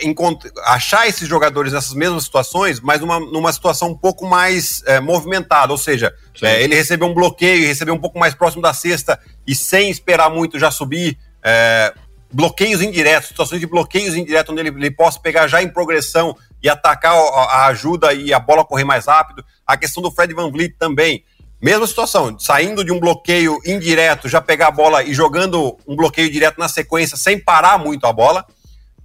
achar 0.63 1.07
esses 1.07 1.27
jogadores 1.27 1.71
nessas 1.71 1.93
mesmas 1.93 2.23
situações, 2.23 2.79
mas 2.79 2.99
numa, 2.99 3.19
numa 3.19 3.53
situação 3.53 3.89
um 3.89 3.97
pouco 3.97 4.25
mais 4.25 4.81
é, 4.87 4.99
movimentada, 4.99 5.71
ou 5.71 5.77
seja, 5.77 6.13
é, 6.41 6.63
ele 6.63 6.73
recebeu 6.73 7.07
um 7.07 7.13
bloqueio, 7.13 7.67
recebeu 7.67 7.93
um 7.93 7.99
pouco 7.99 8.17
mais 8.17 8.33
próximo 8.33 8.61
da 8.61 8.73
cesta 8.73 9.19
e 9.45 9.53
sem 9.53 9.89
esperar 9.89 10.31
muito 10.31 10.57
já 10.57 10.71
subir, 10.71 11.17
é, 11.43 11.93
bloqueios 12.31 12.81
indiretos, 12.81 13.29
situações 13.29 13.59
de 13.59 13.67
bloqueios 13.67 14.15
indiretos 14.15 14.51
onde 14.51 14.61
ele, 14.61 14.69
ele 14.69 14.91
possa 14.91 15.19
pegar 15.19 15.47
já 15.47 15.61
em 15.61 15.69
progressão 15.69 16.35
e 16.61 16.67
atacar 16.67 17.13
a, 17.13 17.19
a, 17.19 17.65
ajuda 17.67 18.13
e 18.13 18.33
a 18.33 18.39
bola 18.39 18.65
correr 18.65 18.83
mais 18.83 19.05
rápido. 19.05 19.45
A 19.65 19.77
questão 19.77 20.01
do 20.01 20.11
Fred 20.11 20.33
Van 20.33 20.51
Vliet 20.51 20.75
também, 20.77 21.23
mesma 21.61 21.85
situação, 21.85 22.37
saindo 22.39 22.83
de 22.83 22.91
um 22.91 22.99
bloqueio 22.99 23.59
indireto, 23.63 24.27
já 24.27 24.41
pegar 24.41 24.67
a 24.67 24.71
bola 24.71 25.03
e 25.03 25.13
jogando 25.13 25.77
um 25.87 25.95
bloqueio 25.95 26.31
direto 26.31 26.57
na 26.57 26.67
sequência 26.67 27.15
sem 27.15 27.39
parar 27.39 27.77
muito 27.77 28.05
a 28.05 28.13
bola 28.13 28.43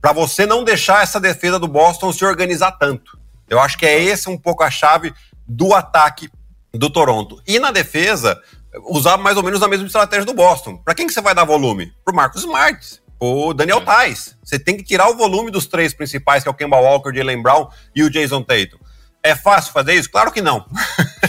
para 0.04 0.12
você 0.12 0.44
não 0.44 0.62
deixar 0.62 1.02
essa 1.02 1.18
defesa 1.18 1.58
do 1.58 1.66
Boston 1.66 2.12
se 2.12 2.22
organizar 2.26 2.72
tanto. 2.72 3.18
Eu 3.48 3.58
acho 3.58 3.78
que 3.78 3.86
é 3.86 3.98
esse 3.98 4.28
um 4.28 4.36
pouco 4.36 4.62
a 4.62 4.70
chave 4.70 5.14
do 5.48 5.72
ataque 5.72 6.28
do 6.74 6.90
Toronto. 6.90 7.40
E 7.46 7.58
na 7.58 7.70
defesa, 7.70 8.38
usar 8.90 9.16
mais 9.16 9.38
ou 9.38 9.42
menos 9.42 9.62
a 9.62 9.66
mesma 9.66 9.86
estratégia 9.86 10.26
do 10.26 10.34
Boston. 10.34 10.76
Para 10.76 10.94
quem 10.94 11.06
que 11.06 11.12
você 11.14 11.22
vai 11.22 11.34
dar 11.34 11.44
volume? 11.44 11.90
Pro 12.04 12.14
Marcos 12.14 12.42
Smart, 12.42 13.00
o 13.18 13.54
Daniel 13.54 13.78
é. 13.78 13.80
Tais. 13.80 14.36
Você 14.44 14.58
tem 14.58 14.76
que 14.76 14.82
tirar 14.82 15.08
o 15.08 15.16
volume 15.16 15.50
dos 15.50 15.64
três 15.64 15.94
principais, 15.94 16.42
que 16.42 16.50
é 16.50 16.52
o 16.52 16.54
Kemba 16.54 16.76
Walker, 16.76 17.08
o 17.08 17.14
Jalen 17.14 17.40
Brown 17.40 17.68
e 17.96 18.02
o 18.02 18.10
Jason 18.10 18.42
Tatum. 18.42 18.76
É 19.22 19.34
fácil 19.34 19.72
fazer 19.72 19.94
isso? 19.94 20.10
Claro 20.10 20.30
que 20.30 20.42
não. 20.42 20.66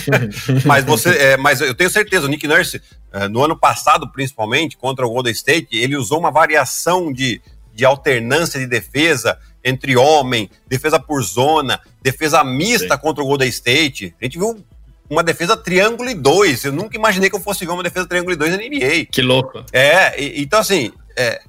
mas 0.68 0.84
você, 0.84 1.12
é, 1.12 1.38
mas 1.38 1.62
eu 1.62 1.74
tenho 1.74 1.90
certeza, 1.90 2.26
o 2.26 2.30
Nick 2.30 2.46
Nurse, 2.46 2.82
é, 3.14 3.30
no 3.30 3.42
ano 3.42 3.58
passado, 3.58 4.12
principalmente, 4.12 4.76
contra 4.76 5.08
o 5.08 5.10
Golden 5.10 5.32
State, 5.32 5.70
ele 5.72 5.96
usou 5.96 6.20
uma 6.20 6.30
variação 6.30 7.14
de 7.14 7.42
de 7.76 7.84
alternância 7.84 8.60
de 8.60 8.66
defesa 8.66 9.38
entre 9.64 9.98
homem, 9.98 10.50
defesa 10.68 11.00
por 11.00 11.22
zona, 11.22 11.80
defesa 12.02 12.44
mista 12.44 12.96
Sim. 12.96 13.02
contra 13.02 13.24
o 13.24 13.28
Golden 13.28 13.50
State. 13.50 14.16
A 14.20 14.24
gente 14.24 14.38
viu 14.38 14.64
uma 15.10 15.22
defesa 15.22 15.58
triângulo 15.58 16.10
e 16.10 16.16
dois. 16.16 16.64
Eu 16.64 16.72
nunca 16.72 16.96
imaginei 16.96 17.30
que 17.30 17.36
eu 17.36 17.42
fosse 17.42 17.66
ver 17.66 17.72
uma 17.72 17.84
defesa 17.84 18.08
triângulo 18.08 18.34
e 18.34 18.38
dois 18.38 18.52
na 18.52 18.58
NBA. 18.58 19.08
Que 19.12 19.22
louco. 19.22 19.64
É, 19.74 20.20
e, 20.22 20.42
então 20.42 20.60
assim, 20.60 20.94
é, 21.18 21.42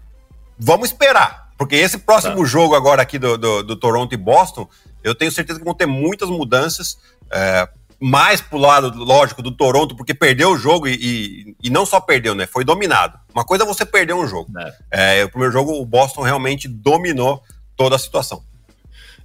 vamos 0.58 0.88
esperar. 0.88 1.46
Porque 1.56 1.76
esse 1.76 1.98
próximo 1.98 2.38
tá. 2.38 2.44
jogo 2.44 2.74
agora 2.74 3.00
aqui 3.00 3.18
do, 3.18 3.38
do, 3.38 3.62
do, 3.62 3.76
Toronto 3.76 4.12
e 4.12 4.16
Boston, 4.16 4.68
eu 5.02 5.14
tenho 5.14 5.32
certeza 5.32 5.58
que 5.58 5.64
vão 5.64 5.74
ter 5.74 5.86
muitas 5.86 6.28
mudanças. 6.28 6.98
É, 7.30 7.68
mais 8.00 8.40
pro 8.40 8.58
lado, 8.58 8.92
lógico, 8.96 9.42
do 9.42 9.50
Toronto, 9.50 9.96
porque 9.96 10.14
perdeu 10.14 10.50
o 10.50 10.58
jogo 10.58 10.86
e, 10.86 10.94
e, 10.94 11.56
e, 11.64 11.70
não 11.70 11.86
só 11.86 12.00
perdeu, 12.00 12.34
né? 12.34 12.46
Foi 12.46 12.64
dominado. 12.64 13.18
Uma 13.34 13.44
coisa 13.44 13.64
é 13.64 13.66
você 13.66 13.84
perder 13.84 14.14
um 14.14 14.26
jogo. 14.26 14.50
É. 14.90 15.20
É, 15.20 15.24
o 15.24 15.28
primeiro 15.28 15.52
jogo, 15.52 15.72
o 15.72 15.86
Boston 15.86 16.22
realmente 16.22 16.68
dominou 16.68 17.42
toda 17.76 17.96
a 17.96 17.98
situação. 17.98 18.42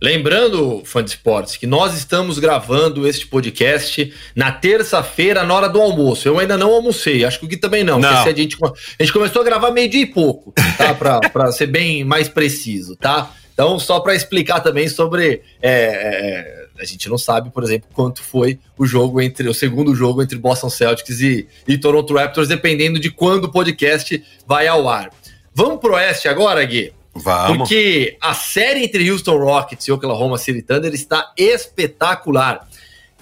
Lembrando, 0.01 0.81
fã 0.83 1.03
de 1.03 1.11
esportes, 1.11 1.57
que 1.57 1.67
nós 1.67 1.95
estamos 1.95 2.39
gravando 2.39 3.07
este 3.07 3.27
podcast 3.27 4.11
na 4.35 4.51
terça-feira, 4.51 5.43
na 5.43 5.53
hora 5.53 5.69
do 5.69 5.79
almoço. 5.79 6.27
Eu 6.27 6.39
ainda 6.39 6.57
não 6.57 6.73
almocei, 6.73 7.23
acho 7.23 7.37
que 7.37 7.45
o 7.45 7.47
Gui 7.47 7.57
também 7.57 7.83
não. 7.83 7.99
não. 7.99 8.09
A, 8.09 8.31
gente, 8.33 8.57
a 8.63 9.03
gente 9.03 9.13
começou 9.13 9.43
a 9.43 9.45
gravar 9.45 9.69
meio-dia 9.69 10.01
e 10.01 10.07
pouco, 10.07 10.53
tá? 10.75 10.95
Para 11.29 11.51
ser 11.51 11.67
bem 11.67 12.03
mais 12.03 12.27
preciso, 12.27 12.95
tá? 12.95 13.31
Então, 13.53 13.77
só 13.77 13.99
para 13.99 14.15
explicar 14.15 14.61
também 14.61 14.89
sobre. 14.89 15.43
É, 15.61 15.71
é, 15.71 16.60
a 16.81 16.85
gente 16.85 17.07
não 17.07 17.17
sabe, 17.17 17.51
por 17.51 17.63
exemplo, 17.63 17.87
quanto 17.93 18.23
foi 18.23 18.59
o 18.77 18.85
jogo 18.85 19.21
entre 19.21 19.47
o 19.47 19.53
segundo 19.53 19.93
jogo 19.93 20.23
entre 20.23 20.37
Boston 20.37 20.69
Celtics 20.69 21.21
e, 21.21 21.47
e 21.67 21.77
Toronto 21.77 22.13
Raptors, 22.13 22.47
dependendo 22.47 22.99
de 22.99 23.11
quando 23.11 23.45
o 23.45 23.51
podcast 23.51 24.23
vai 24.47 24.67
ao 24.67 24.89
ar. 24.89 25.11
Vamos 25.53 25.79
pro 25.79 25.93
Oeste 25.93 26.27
agora, 26.27 26.63
Gui? 26.65 26.91
Vamos. 27.13 27.57
Porque 27.57 28.17
a 28.19 28.33
série 28.33 28.83
entre 28.83 29.09
Houston 29.09 29.37
Rockets 29.37 29.87
e 29.87 29.91
Oklahoma 29.91 30.37
City 30.37 30.61
Thunder 30.61 30.93
está 30.93 31.31
espetacular. 31.37 32.67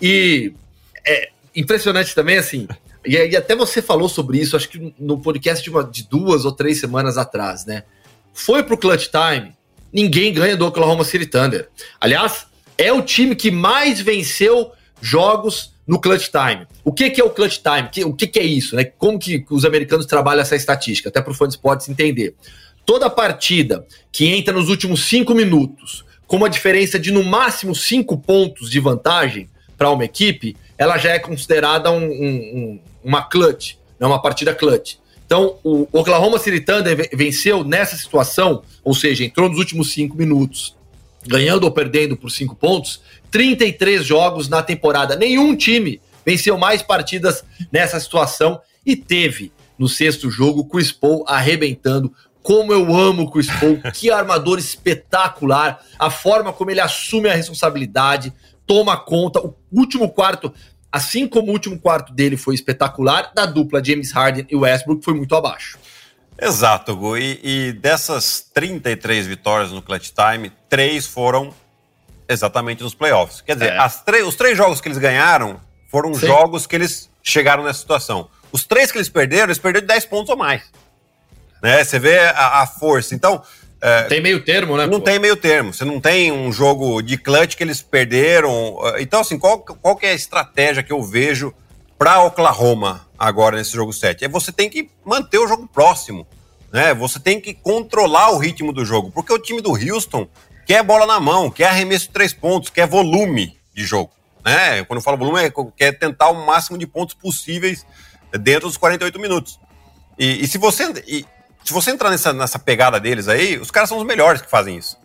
E 0.02 0.54
é 1.06 1.30
impressionante 1.56 2.16
também, 2.16 2.38
assim, 2.38 2.68
e, 3.06 3.16
e, 3.16 3.36
até 3.36 3.56
você 3.56 3.82
falou 3.82 4.08
sobre 4.08 4.40
isso, 4.40 4.56
acho 4.56 4.70
que 4.70 4.94
no 5.00 5.20
podcast 5.20 5.64
de, 5.64 5.70
uma, 5.70 5.84
de 5.84 6.08
duas 6.08 6.46
ou 6.46 6.52
três 6.52 6.80
semanas 6.80 7.18
atrás, 7.18 7.66
né? 7.66 7.84
Foi 8.34 8.64
pro 8.64 8.78
clutch 8.78 9.08
time, 9.08 9.54
ninguém 9.92 10.34
ganha 10.34 10.56
do 10.56 10.66
Oklahoma 10.66 11.04
City 11.04 11.26
Thunder. 11.26 11.68
Aliás, 12.00 12.46
é 12.80 12.94
o 12.94 13.02
time 13.02 13.36
que 13.36 13.52
mais 13.52 14.00
venceu 14.00 14.72
jogos 15.02 15.74
no 15.86 16.00
clutch 16.00 16.30
time. 16.30 16.66
O 16.84 16.94
que, 16.94 17.10
que 17.10 17.20
é 17.20 17.24
o 17.24 17.30
clutch 17.30 17.58
time? 17.58 18.06
O 18.06 18.14
que, 18.14 18.26
que 18.26 18.40
é 18.40 18.44
isso? 18.44 18.76
Né? 18.76 18.86
Como 18.86 19.20
que 19.20 19.46
os 19.50 19.66
americanos 19.66 20.06
trabalham 20.06 20.42
essa 20.42 20.56
estatística? 20.56 21.10
Até 21.10 21.22
para 21.22 21.32
o 21.32 21.36
fã 21.36 21.46
de 21.46 21.56
esportes 21.56 21.90
entender. 21.90 22.36
Toda 22.86 23.10
partida 23.10 23.86
que 24.12 24.28
entra 24.28 24.54
nos 24.54 24.70
últimos 24.70 25.04
cinco 25.04 25.36
minutos 25.36 26.06
com 26.26 26.38
uma 26.38 26.50
diferença 26.50 26.98
de 26.98 27.12
no 27.12 27.24
máximo 27.24 27.76
cinco 27.76 28.18
pontos 28.18 28.70
de 28.70 28.80
vantagem 28.80 29.50
para 29.78 29.92
uma 29.92 30.06
equipe, 30.06 30.56
ela 30.78 30.98
já 30.98 31.12
é 31.12 31.20
considerada 31.20 31.92
um, 31.92 32.06
um, 32.06 32.80
uma 33.04 33.24
clutch, 33.24 33.76
né? 34.00 34.08
uma 34.08 34.22
partida 34.22 34.56
clutch. 34.56 34.96
Então, 35.26 35.58
o 35.64 35.88
Oklahoma 35.92 36.40
City 36.40 36.62
Thunder 36.62 37.10
venceu 37.14 37.64
nessa 37.64 37.96
situação, 37.98 38.64
ou 38.84 38.96
seja, 38.96 39.24
entrou 39.24 39.50
nos 39.50 39.60
últimos 39.60 39.92
cinco 39.92 40.16
minutos, 40.16 40.76
ganhando 41.26 41.64
ou 41.64 41.72
perdendo 41.72 42.16
por 42.16 42.32
cinco 42.32 42.56
pontos, 42.56 43.02
33 43.32 44.06
jogos 44.06 44.48
na 44.48 44.64
temporada. 44.64 45.16
Nenhum 45.16 45.56
time 45.56 46.02
venceu 46.26 46.58
mais 46.58 46.82
partidas 46.82 47.44
nessa 47.72 48.00
situação 48.00 48.62
e 48.86 48.96
teve 48.96 49.52
no 49.78 49.88
sexto 49.88 50.30
jogo 50.30 50.66
Chris 50.66 50.92
Paul 50.92 51.24
arrebentando. 51.28 52.14
Como 52.42 52.74
eu 52.74 52.96
amo 52.96 53.24
o 53.24 53.32
Chris 53.32 53.48
Paul, 53.60 53.80
que 53.94 54.12
armador 54.12 54.60
espetacular, 54.60 55.84
a 55.98 56.10
forma 56.10 56.52
como 56.54 56.72
ele 56.72 56.82
assume 56.82 57.30
a 57.30 57.34
responsabilidade, 57.34 58.34
toma 58.66 58.98
conta. 58.98 59.40
O 59.40 59.56
último 59.72 60.10
quarto, 60.10 60.54
assim 60.92 61.28
como 61.28 61.50
o 61.50 61.52
último 61.52 61.80
quarto 61.80 62.14
dele 62.14 62.38
foi 62.38 62.56
espetacular, 62.56 63.32
da 63.34 63.46
dupla 63.46 63.84
James 63.84 64.12
Harden 64.12 64.46
e 64.50 64.56
Westbrook 64.56 65.04
foi 65.04 65.14
muito 65.14 65.36
abaixo. 65.36 65.78
Exato, 66.42 66.96
Gu. 66.96 67.18
E, 67.18 67.40
e 67.44 67.74
dessas 67.74 68.46
33 68.54 69.28
vitórias 69.28 69.72
no 69.72 69.82
Clutch 69.82 70.12
Time, 70.12 70.52
três 70.70 71.06
foram 71.06 71.54
exatamente 72.28 72.84
nos 72.84 72.94
playoffs. 72.94 73.42
Quer 73.42 73.56
dizer, 73.56 73.74
é. 73.74 74.24
os 74.24 74.36
três 74.36 74.58
jogos 74.58 74.80
que 74.80 74.88
eles 74.88 74.98
ganharam 74.98 75.60
foram 75.90 76.14
Sim. 76.14 76.28
jogos 76.28 76.68
que 76.68 76.76
eles 76.76 77.10
chegaram 77.24 77.64
nessa 77.64 77.80
situação. 77.80 78.30
Os 78.52 78.64
três 78.64 78.92
que 78.92 78.98
eles 78.98 79.10
perderam, 79.10 79.46
eles 79.46 79.58
perderam 79.58 79.86
de 79.86 79.94
10 79.94 80.06
pontos 80.06 80.30
ou 80.30 80.38
mais. 80.38 80.64
Né? 81.62 81.84
Você 81.84 82.00
vê 82.00 82.20
a, 82.20 82.62
a 82.62 82.68
força. 82.68 83.14
Então. 83.14 83.42
É, 83.82 84.04
tem 84.04 84.22
meio 84.22 84.44
termo, 84.44 84.76
né? 84.76 84.86
Não 84.86 85.00
pô? 85.00 85.06
tem 85.06 85.20
meio 85.20 85.36
termo. 85.36 85.74
Você 85.74 85.86
não 85.86 86.00
tem 86.00 86.32
um 86.32 86.52
jogo 86.52 87.02
de 87.02 87.18
clutch 87.18 87.56
que 87.56 87.64
eles 87.64 87.82
perderam. 87.82 88.78
Então, 89.00 89.22
assim, 89.22 89.38
qual, 89.38 89.60
qual 89.60 89.96
que 89.96 90.06
é 90.06 90.12
a 90.12 90.16
estratégia 90.16 90.84
que 90.84 90.92
eu 90.92 91.02
vejo 91.02 91.54
para 92.00 92.24
Oklahoma 92.24 93.06
agora 93.20 93.58
nesse 93.58 93.74
jogo 93.74 93.92
7? 93.92 94.24
É 94.24 94.30
você 94.30 94.54
tem 94.54 94.70
que 94.70 94.90
manter 95.06 95.38
o 95.38 95.48
jogo 95.48 95.68
próximo. 95.68 96.26
Né? 96.72 96.94
Você 96.94 97.20
tem 97.20 97.42
que 97.42 97.54
controlar 97.54 98.32
o 98.32 98.38
ritmo 98.38 98.72
do 98.72 98.86
jogo. 98.86 99.12
Porque 99.12 99.34
o 99.34 99.38
time 99.38 99.62
do 99.62 99.72
Houston 99.72 100.26
quer 100.66 100.82
bola 100.82 101.06
na 101.06 101.20
mão, 101.20 101.52
quer 101.52 101.66
arremesso 101.66 102.08
de 102.08 102.14
três 102.14 102.32
pontos, 102.32 102.70
quer 102.70 102.88
volume 102.88 103.58
de 103.76 103.84
jogo. 103.84 104.12
Né? 104.46 104.84
Quando 104.86 105.00
eu 105.00 105.04
falo 105.04 105.18
volume, 105.18 105.44
é 105.44 105.52
quer 105.76 105.92
tentar 105.92 106.30
o 106.30 106.46
máximo 106.46 106.78
de 106.78 106.88
pontos 106.88 107.14
possíveis 107.14 107.86
dentro 108.32 108.68
dos 108.68 108.78
48 108.78 109.20
minutos. 109.20 109.60
E, 110.18 110.46
e 110.46 110.48
se 110.48 110.58
você 110.58 111.04
e, 111.06 111.26
se 111.66 111.74
você 111.74 111.92
entrar 111.92 112.10
nessa, 112.10 112.32
nessa 112.32 112.58
pegada 112.58 113.00
deles 113.00 113.28
aí, 113.28 113.58
os 113.58 113.70
caras 113.70 113.90
são 113.90 113.98
os 113.98 114.06
melhores 114.06 114.42
que 114.42 114.50
fazem 114.50 114.78
isso. 114.78 114.98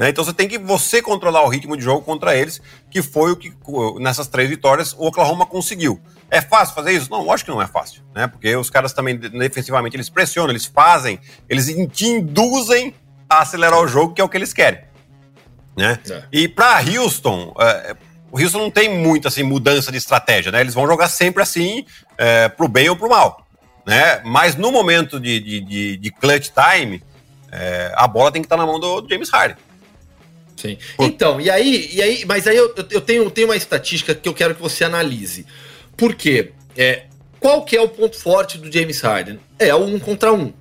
Né? 0.00 0.08
Então 0.08 0.24
você 0.24 0.32
tem 0.32 0.48
que 0.48 0.58
você 0.58 1.00
controlar 1.00 1.44
o 1.44 1.48
ritmo 1.48 1.76
de 1.76 1.84
jogo 1.84 2.02
contra 2.02 2.34
eles, 2.34 2.60
que 2.90 3.02
foi 3.02 3.30
o 3.30 3.36
que 3.36 3.52
nessas 4.00 4.26
três 4.26 4.48
vitórias 4.48 4.92
o 4.94 5.06
Oklahoma 5.06 5.46
conseguiu. 5.46 6.00
É 6.28 6.40
fácil 6.40 6.74
fazer 6.74 6.92
isso? 6.92 7.10
Não, 7.10 7.22
lógico 7.22 7.50
que 7.50 7.54
não 7.54 7.62
é 7.62 7.66
fácil, 7.66 8.02
né? 8.14 8.26
Porque 8.26 8.56
os 8.56 8.70
caras 8.70 8.92
também 8.92 9.16
defensivamente 9.16 9.94
eles 9.94 10.08
pressionam, 10.08 10.50
eles 10.50 10.66
fazem, 10.66 11.20
eles 11.48 11.66
te 11.92 12.06
induzem 12.06 12.94
a 13.28 13.42
acelerar 13.42 13.78
o 13.78 13.86
jogo, 13.86 14.14
que 14.14 14.20
é 14.20 14.24
o 14.24 14.28
que 14.28 14.36
eles 14.36 14.52
querem 14.52 14.90
né? 15.76 15.98
É. 16.10 16.22
E 16.32 16.48
para 16.48 16.80
Houston, 16.80 17.54
é, 17.58 17.96
o 18.30 18.40
Houston 18.40 18.58
não 18.58 18.70
tem 18.70 18.88
muita 18.88 19.28
assim, 19.28 19.42
mudança 19.42 19.90
de 19.90 19.98
estratégia, 19.98 20.52
né? 20.52 20.60
Eles 20.60 20.74
vão 20.74 20.86
jogar 20.86 21.08
sempre 21.08 21.42
assim, 21.42 21.84
é, 22.18 22.48
pro 22.48 22.68
bem 22.68 22.88
ou 22.88 22.96
pro 22.96 23.08
mal, 23.08 23.46
né? 23.86 24.20
Mas 24.24 24.54
no 24.56 24.70
momento 24.70 25.18
de, 25.18 25.40
de, 25.40 25.60
de, 25.60 25.96
de 25.96 26.10
clutch 26.10 26.50
time, 26.50 27.02
é, 27.50 27.92
a 27.96 28.06
bola 28.06 28.30
tem 28.30 28.42
que 28.42 28.46
estar 28.46 28.56
na 28.56 28.66
mão 28.66 28.78
do, 28.78 29.00
do 29.00 29.08
James 29.08 29.30
Harden. 29.30 29.56
Sim. 30.60 30.76
Por... 30.96 31.06
Então, 31.06 31.40
e 31.40 31.48
aí, 31.48 31.90
e 31.92 32.02
aí, 32.02 32.24
mas 32.26 32.46
aí 32.46 32.56
eu, 32.56 32.74
eu 32.90 33.00
tenho, 33.00 33.30
tenho 33.30 33.48
uma 33.48 33.56
estatística 33.56 34.14
que 34.14 34.28
eu 34.28 34.34
quero 34.34 34.54
que 34.54 34.60
você 34.60 34.84
analise. 34.84 35.46
Por 35.96 36.14
quê? 36.14 36.52
É, 36.76 37.04
qual 37.38 37.64
que 37.64 37.76
é 37.76 37.80
o 37.80 37.88
ponto 37.88 38.18
forte 38.18 38.58
do 38.58 38.70
James 38.70 39.00
Harden? 39.00 39.40
É 39.58 39.74
o 39.74 39.84
um 39.84 39.98
contra 39.98 40.32
um. 40.32 40.52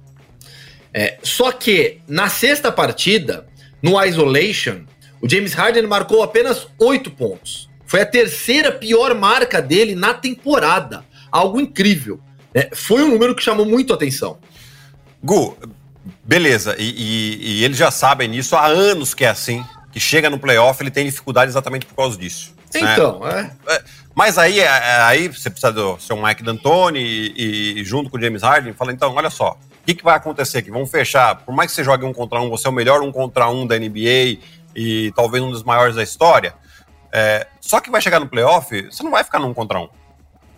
É, 0.94 1.18
só 1.22 1.52
que 1.52 2.00
na 2.08 2.30
sexta 2.30 2.72
partida, 2.72 3.48
no 3.82 4.02
isolation, 4.04 4.82
o 5.22 5.30
James 5.30 5.54
Harden 5.54 5.86
marcou 5.88 6.24
apenas 6.24 6.68
oito 6.80 7.12
pontos. 7.12 7.70
Foi 7.86 8.02
a 8.02 8.06
terceira 8.06 8.72
pior 8.72 9.14
marca 9.14 9.62
dele 9.62 9.96
na 9.96 10.14
temporada. 10.14 11.04
Algo 11.32 11.60
incrível. 11.60 12.20
É, 12.54 12.70
foi 12.74 13.04
um 13.04 13.10
número 13.10 13.36
que 13.36 13.44
chamou 13.44 13.66
muito 13.66 13.94
a 13.94 13.96
atenção. 13.96 14.38
Gu, 15.24 15.58
beleza. 16.24 16.76
E, 16.80 16.84
e, 16.84 17.40
e, 17.42 17.64
eles 17.64 17.78
já 17.78 17.92
sabem 17.92 18.28
nisso 18.28 18.56
há 18.56 18.68
anos 18.68 19.14
que 19.14 19.26
é 19.26 19.30
assim. 19.30 19.64
Que 19.92 20.00
chega 20.00 20.30
no 20.30 20.40
playoff, 20.40 20.82
ele 20.82 20.92
tem 20.92 21.06
dificuldade 21.06 21.50
exatamente 21.50 21.86
por 21.86 21.96
causa 21.96 22.18
disso. 22.18 22.54
Né? 22.74 22.94
Então, 22.94 23.20
né? 23.20 23.52
é. 23.68 23.82
Mas 24.16 24.38
aí, 24.38 24.60
é, 24.60 24.66
é, 24.66 25.02
aí 25.04 25.28
você 25.28 25.50
precisa 25.50 25.72
do 25.72 25.98
seu 26.00 26.18
Mike 26.22 26.44
D'Antoni 26.44 27.00
e, 27.00 27.80
e, 27.80 27.84
junto 27.86 28.10
com 28.10 28.18
o 28.18 28.22
James 28.22 28.44
Harden, 28.44 28.74
fala, 28.74 28.92
então, 28.92 29.14
olha 29.16 29.30
só, 29.30 29.52
o 29.52 29.86
que, 29.86 29.96
que 29.96 30.04
vai 30.04 30.16
acontecer 30.16 30.58
aqui? 30.58 30.70
Vamos 30.70 30.92
fechar, 30.92 31.36
por 31.36 31.56
mais 31.56 31.72
que 31.72 31.76
você 31.76 31.84
jogue 31.84 32.06
um 32.06 32.14
contra 32.14 32.40
um, 32.42 32.50
você 32.50 32.68
é 32.68 32.70
o 32.70 32.74
melhor 32.74 33.02
um 33.02 33.12
contra 33.12 33.50
um 33.50 33.66
da 33.66 33.80
NBA 33.80 34.40
e 34.76 35.12
talvez 35.16 35.44
um 35.44 35.50
dos 35.50 35.64
maiores 35.64 35.96
da 35.96 36.04
história. 36.04 36.54
É, 37.12 37.48
só 37.62 37.80
que 37.80 37.90
vai 37.90 38.02
chegar 38.02 38.20
no 38.20 38.28
playoff, 38.28 38.88
você 38.92 39.04
não 39.04 39.12
vai 39.12 39.24
ficar 39.24 39.40
num 39.40 39.54
contra 39.54 39.80
um. 39.80 39.88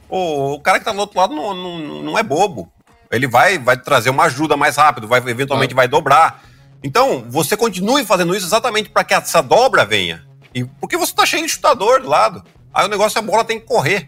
O, 0.09 0.55
o 0.55 0.59
cara 0.59 0.79
que 0.79 0.85
tá 0.85 0.91
do 0.91 0.99
outro 0.99 1.19
lado 1.19 1.33
não, 1.33 1.53
não, 1.53 2.03
não, 2.03 2.17
é 2.17 2.23
bobo. 2.23 2.71
Ele 3.09 3.27
vai, 3.27 3.57
vai 3.57 3.77
trazer 3.77 4.09
uma 4.09 4.23
ajuda 4.23 4.57
mais 4.57 4.75
rápido, 4.75 5.07
vai 5.07 5.19
eventualmente 5.19 5.73
ah. 5.73 5.75
vai 5.75 5.87
dobrar. 5.87 6.43
Então, 6.83 7.25
você 7.29 7.55
continue 7.55 8.05
fazendo 8.05 8.35
isso 8.35 8.45
exatamente 8.45 8.89
para 8.89 9.03
que 9.03 9.13
essa 9.13 9.41
dobra 9.41 9.85
venha. 9.85 10.25
E 10.53 10.63
porque 10.63 10.97
você 10.97 11.13
tá 11.13 11.25
cheio 11.25 11.45
de 11.45 11.49
chutador 11.49 12.01
do 12.01 12.09
lado. 12.09 12.43
Aí 12.73 12.85
o 12.85 12.89
negócio 12.89 13.17
é 13.17 13.21
a 13.21 13.25
bola 13.25 13.43
tem 13.43 13.59
que 13.59 13.65
correr, 13.65 14.07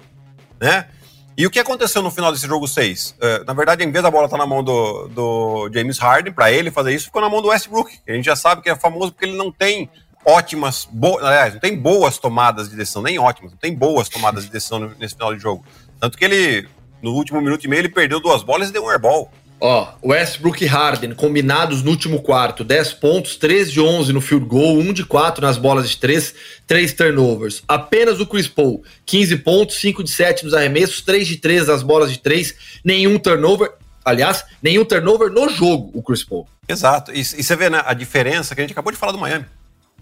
né? 0.59 0.87
E 1.35 1.47
o 1.47 1.49
que 1.49 1.59
aconteceu 1.59 2.01
no 2.01 2.11
final 2.11 2.31
desse 2.31 2.47
jogo 2.47 2.67
6? 2.67 3.15
Uh, 3.19 3.25
é, 3.25 3.43
na 3.43 3.53
verdade, 3.53 3.83
em 3.83 3.91
vez 3.91 4.03
da 4.03 4.11
bola 4.11 4.25
estar 4.25 4.37
tá 4.37 4.43
na 4.43 4.47
mão 4.47 4.63
do, 4.63 5.07
do 5.07 5.69
James 5.73 5.97
Harden, 5.97 6.31
para 6.31 6.51
ele 6.51 6.69
fazer 6.69 6.93
isso, 6.93 7.05
ficou 7.05 7.21
na 7.21 7.29
mão 7.29 7.41
do 7.41 7.47
Westbrook. 7.47 7.99
A 8.07 8.13
gente 8.13 8.25
já 8.25 8.35
sabe 8.35 8.61
que 8.61 8.69
é 8.69 8.75
famoso 8.75 9.11
porque 9.11 9.25
ele 9.25 9.35
não 9.35 9.51
tem 9.51 9.89
ótimas, 10.25 10.87
aliás, 11.21 11.53
não 11.53 11.59
tem 11.59 11.75
boas 11.75 12.17
tomadas 12.17 12.69
de 12.69 12.75
decisão, 12.75 13.01
nem 13.01 13.19
ótimas, 13.19 13.51
não 13.51 13.57
tem 13.57 13.75
boas 13.75 14.07
tomadas 14.07 14.45
de 14.45 14.51
decisão 14.51 14.79
nesse 14.99 15.15
final 15.15 15.35
de 15.35 15.41
jogo. 15.41 15.65
Tanto 15.99 16.17
que 16.17 16.23
ele, 16.23 16.69
no 17.01 17.11
último 17.11 17.41
minuto 17.41 17.65
e 17.65 17.67
meio, 17.67 17.81
ele 17.81 17.89
perdeu 17.89 18.19
duas 18.19 18.43
bolas 18.43 18.69
e 18.69 18.73
deu 18.73 18.85
um 18.85 18.89
airball. 18.89 19.31
Ó, 19.65 19.93
Westbrook 20.03 20.61
e 20.61 20.67
Harden 20.67 21.15
combinados 21.15 21.81
no 21.81 21.91
último 21.91 22.21
quarto, 22.21 22.65
10 22.65 22.95
pontos, 22.95 23.37
3 23.37 23.71
de 23.71 23.79
11 23.79 24.11
no 24.11 24.19
field 24.19 24.45
goal, 24.45 24.77
1 24.77 24.91
de 24.91 25.05
4 25.05 25.41
nas 25.41 25.57
bolas 25.57 25.89
de 25.89 25.95
3, 25.95 26.35
3 26.67 26.91
turnovers. 26.91 27.63
Apenas 27.65 28.19
o 28.19 28.27
Chris 28.27 28.45
Paul, 28.45 28.83
15 29.05 29.37
pontos, 29.37 29.77
5 29.77 30.03
de 30.03 30.11
7 30.11 30.43
nos 30.43 30.53
arremessos, 30.53 30.99
3 30.99 31.25
de 31.25 31.37
3 31.37 31.67
nas 31.67 31.81
bolas 31.81 32.11
de 32.11 32.19
3, 32.19 32.53
nenhum 32.83 33.17
turnover. 33.17 33.71
Aliás, 34.03 34.43
nenhum 34.61 34.83
turnover 34.83 35.31
no 35.31 35.47
jogo, 35.47 35.91
o 35.93 36.03
Chris 36.03 36.25
Paul. 36.25 36.45
Exato. 36.67 37.13
E, 37.13 37.21
e 37.21 37.23
você 37.23 37.55
vê 37.55 37.69
né, 37.69 37.81
a 37.85 37.93
diferença 37.93 38.53
que 38.53 38.59
a 38.59 38.65
gente 38.65 38.73
acabou 38.73 38.91
de 38.91 38.97
falar 38.97 39.13
do 39.13 39.17
Miami. 39.17 39.45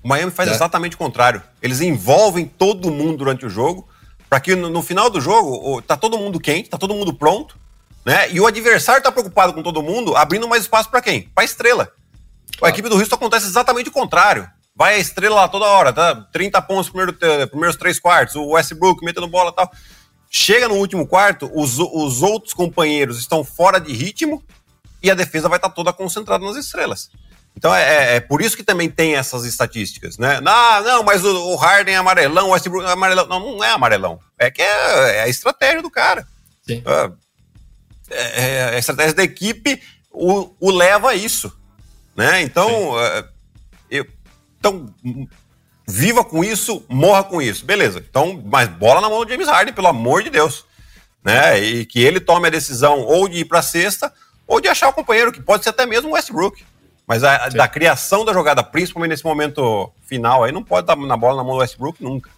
O 0.02 0.08
Miami 0.08 0.32
faz 0.32 0.50
é. 0.50 0.54
exatamente 0.54 0.96
o 0.96 0.98
contrário. 0.98 1.40
Eles 1.62 1.82
envolvem 1.82 2.48
todo 2.48 2.90
mundo 2.90 3.18
durante 3.18 3.46
o 3.46 3.50
jogo, 3.50 3.88
para 4.28 4.40
que 4.40 4.56
no, 4.56 4.72
no, 4.72 4.82
final 4.82 5.08
do 5.08 5.22
jogo 5.22 5.84
tá 5.84 5.96
todo 5.96 6.18
mundo 6.18 6.40
quente, 6.40 6.68
tá 6.68 6.80
todo 6.80 6.96
mundo 6.96 7.14
pronto 7.14 7.61
né? 8.06 8.32
E 8.32 8.40
o 8.40 8.48
adversário 8.48 9.00
está 9.00 9.12
preocupado 9.12 9.54
com 9.54 9.62
todo 9.62 9.82
mundo, 9.82 10.16
abrindo 10.16 10.48
mais 10.48 10.64
espaço 10.64 10.90
para 10.90 11.02
quem? 11.02 11.24
Para 11.34 11.44
a 11.44 11.46
estrela. 11.46 11.92
A 12.62 12.70
equipe 12.70 12.90
do 12.90 12.98
Houston 12.98 13.16
acontece 13.16 13.48
exatamente 13.48 13.90
o 13.90 13.92
contrário. 13.92 14.50
Vai 14.76 14.96
a 14.96 15.00
estrela 15.00 15.36
lá 15.36 15.48
toda 15.48 15.66
hora, 15.66 15.92
tá? 15.92 16.16
30 16.32 16.62
pontos 16.62 16.90
primeiro, 16.90 17.16
eh, 17.22 17.46
primeiros 17.46 17.76
três 17.76 18.00
quartos, 18.00 18.36
o 18.36 18.50
Westbrook 18.50 19.04
metendo 19.04 19.28
bola 19.28 19.52
e 19.52 19.56
tal. 19.56 19.72
Chega 20.30 20.68
no 20.68 20.76
último 20.76 21.06
quarto, 21.06 21.52
os, 21.54 21.78
os 21.78 22.22
outros 22.22 22.54
companheiros 22.54 23.20
estão 23.20 23.44
fora 23.44 23.80
de 23.80 23.92
ritmo 23.92 24.44
e 25.04 25.12
a 25.12 25.14
defesa 25.14 25.50
vai 25.50 25.58
estar 25.58 25.70
tá 25.70 25.76
toda 25.76 25.92
concentrada 25.92 26.46
nas 26.46 26.56
estrelas. 26.56 27.10
Então 27.56 27.76
é, 27.76 27.82
é, 27.82 28.16
é, 28.16 28.20
por 28.20 28.42
isso 28.42 28.56
que 28.56 28.64
também 28.64 28.90
tem 28.90 29.16
essas 29.16 29.44
estatísticas, 29.44 30.18
né? 30.18 30.40
Não, 30.40 30.84
não, 30.84 31.04
mas 31.04 31.24
o, 31.26 31.50
o 31.50 31.56
Harden 31.56 31.96
é 31.96 31.98
amarelão, 31.98 32.48
o 32.48 32.52
Westbrook 32.52 32.88
é 32.88 32.92
amarelão. 32.92 33.28
Não, 33.28 33.40
não 33.40 33.64
é 33.64 33.72
amarelão. 33.72 34.20
É 34.40 34.50
que 34.50 34.62
é, 34.62 35.18
é 35.18 35.24
a 35.24 35.28
estratégia 35.28 35.82
do 35.82 35.92
cara. 35.92 36.26
Sim. 36.66 36.82
É, 36.86 37.12
é, 38.12 38.76
a 38.76 38.78
estratégia 38.78 39.14
da 39.14 39.24
equipe 39.24 39.82
o, 40.12 40.52
o 40.60 40.72
leva 40.72 41.10
a 41.10 41.16
isso. 41.16 41.56
Né? 42.16 42.42
Então, 42.42 43.00
é, 43.00 43.26
eu, 43.90 44.06
então, 44.60 44.94
viva 45.88 46.24
com 46.24 46.44
isso, 46.44 46.86
morra 46.90 47.24
com 47.24 47.42
isso. 47.42 47.66
Beleza. 47.66 48.04
Então, 48.08 48.42
mas 48.46 48.68
bola 48.68 49.02
na 49.02 49.10
mão 49.10 49.24
do 49.24 49.30
James 49.30 49.48
Harden, 49.48 49.74
pelo 49.74 49.88
amor 49.88 50.24
de 50.24 50.30
Deus. 50.30 50.66
né? 51.24 51.60
E 51.60 51.86
que 51.86 52.02
ele 52.02 52.20
tome 52.20 52.48
a 52.48 52.52
decisão 52.52 53.00
ou 53.02 53.28
de 53.28 53.40
ir 53.40 53.46
para 53.46 53.60
a 53.60 53.64
sexta 53.64 54.14
ou 54.48 54.60
de 54.60 54.68
achar 54.68 54.90
o 54.90 54.94
companheiro, 54.94 55.32
que 55.32 55.42
pode 55.42 55.64
ser 55.64 55.70
até 55.70 55.86
mesmo 55.86 56.10
o 56.10 56.14
Westbrook. 56.14 56.64
Mas 57.08 57.24
a, 57.24 57.50
da 57.50 57.68
criação 57.68 58.26
da 58.26 58.34
jogada, 58.34 58.64
principalmente 58.64 59.12
nesse 59.12 59.26
momento 59.26 59.92
final, 60.02 60.44
aí 60.44 60.52
não 60.52 60.64
pode 60.64 60.84
estar 60.84 60.96
na 60.96 61.18
bola 61.18 61.38
na 61.38 61.44
mão 61.44 61.54
do 61.54 61.60
Westbrook 61.60 62.04
nunca. 62.04 62.30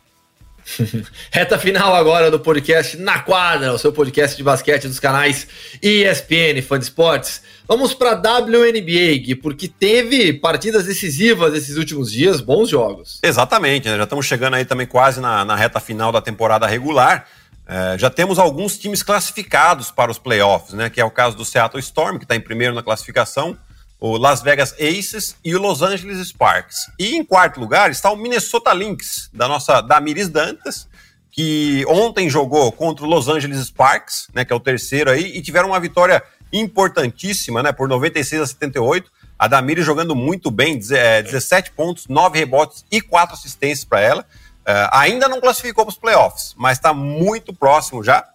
Reta 1.31 1.57
final 1.57 1.93
agora 1.95 2.31
do 2.31 2.39
podcast 2.39 2.97
Na 2.97 3.19
Quadra, 3.19 3.73
o 3.73 3.77
seu 3.77 3.91
podcast 3.91 4.35
de 4.35 4.43
basquete 4.43 4.87
dos 4.87 4.99
canais 4.99 5.47
ESPN, 5.81 6.61
Fã 6.61 6.77
de 6.77 6.85
Esportes. 6.85 7.41
Vamos 7.67 7.93
para 7.93 8.11
a 8.11 8.15
WNBA, 8.15 9.35
porque 9.41 9.67
teve 9.67 10.33
partidas 10.33 10.85
decisivas 10.85 11.53
esses 11.53 11.77
últimos 11.77 12.11
dias, 12.11 12.41
bons 12.41 12.69
jogos. 12.69 13.19
Exatamente, 13.23 13.87
né? 13.87 13.97
já 13.97 14.03
estamos 14.03 14.25
chegando 14.25 14.55
aí 14.55 14.65
também 14.65 14.87
quase 14.87 15.19
na, 15.21 15.45
na 15.45 15.55
reta 15.55 15.79
final 15.79 16.11
da 16.11 16.21
temporada 16.21 16.67
regular. 16.67 17.27
É, 17.65 17.97
já 17.97 18.09
temos 18.09 18.37
alguns 18.37 18.77
times 18.77 19.01
classificados 19.01 19.89
para 19.89 20.11
os 20.11 20.19
playoffs, 20.19 20.73
né? 20.73 20.89
Que 20.89 20.99
é 20.99 21.05
o 21.05 21.11
caso 21.11 21.37
do 21.37 21.45
Seattle 21.45 21.79
Storm, 21.79 22.17
que 22.17 22.25
está 22.25 22.35
em 22.35 22.41
primeiro 22.41 22.75
na 22.75 22.83
classificação, 22.83 23.57
o 24.05 24.17
Las 24.17 24.41
Vegas 24.41 24.73
Aces 24.73 25.37
e 25.45 25.55
o 25.55 25.61
Los 25.61 25.81
Angeles 25.81 26.27
Sparks. 26.27 26.91
E 26.99 27.15
em 27.15 27.23
quarto 27.23 27.57
lugar 27.57 27.89
está 27.89 28.11
o 28.11 28.17
Minnesota 28.17 28.73
Lynx, 28.73 29.29
da 29.33 29.47
nossa 29.47 29.79
Damiris 29.79 30.27
Dantas, 30.27 30.89
que 31.31 31.85
ontem 31.87 32.29
jogou 32.29 32.69
contra 32.73 33.05
o 33.05 33.07
Los 33.07 33.29
Angeles 33.29 33.65
Sparks, 33.67 34.27
né, 34.33 34.43
que 34.43 34.51
é 34.51 34.55
o 34.57 34.59
terceiro 34.59 35.09
aí, 35.09 35.37
e 35.37 35.41
tiveram 35.41 35.69
uma 35.69 35.79
vitória 35.79 36.21
importantíssima, 36.51 37.63
né, 37.63 37.71
por 37.71 37.87
96 37.87 38.41
a 38.41 38.45
78. 38.45 39.09
A 39.39 39.47
Damiris 39.47 39.85
jogando 39.85 40.13
muito 40.13 40.51
bem, 40.51 40.77
17 40.77 41.69
é, 41.69 41.71
pontos, 41.73 42.05
9 42.09 42.37
rebotes 42.37 42.83
e 42.91 42.99
4 42.99 43.33
assistências 43.33 43.85
para 43.85 44.01
ela. 44.01 44.25
Uh, 44.67 44.91
ainda 44.91 45.29
não 45.29 45.39
classificou 45.39 45.85
para 45.85 45.91
os 45.91 45.97
playoffs, 45.97 46.53
mas 46.57 46.77
está 46.77 46.93
muito 46.93 47.53
próximo 47.53 48.03
já. 48.03 48.27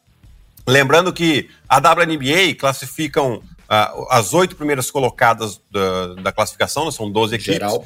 Lembrando 0.66 1.12
que 1.12 1.50
a 1.68 1.76
WNBA 1.76 2.54
classificam 2.58 3.42
Uh, 3.68 4.06
as 4.08 4.32
oito 4.32 4.56
primeiras 4.56 4.90
colocadas 4.90 5.60
da, 5.70 6.14
da 6.22 6.32
classificação, 6.32 6.86
né, 6.86 6.90
são 6.90 7.10
12 7.10 7.34
equipes. 7.34 7.54
Geral. 7.54 7.84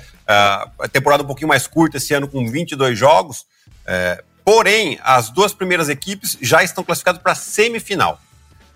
Uh, 0.81 0.89
temporada 0.89 1.25
um 1.25 1.27
pouquinho 1.27 1.49
mais 1.49 1.67
curta 1.67 1.97
esse 1.97 2.15
ano, 2.15 2.29
com 2.29 2.49
22 2.49 2.97
jogos. 2.97 3.41
Uh, 3.41 4.23
porém, 4.45 5.01
as 5.03 5.29
duas 5.29 5.53
primeiras 5.53 5.89
equipes 5.89 6.39
já 6.41 6.63
estão 6.63 6.85
classificadas 6.85 7.21
para 7.21 7.33
a 7.33 7.35
semifinal. 7.35 8.21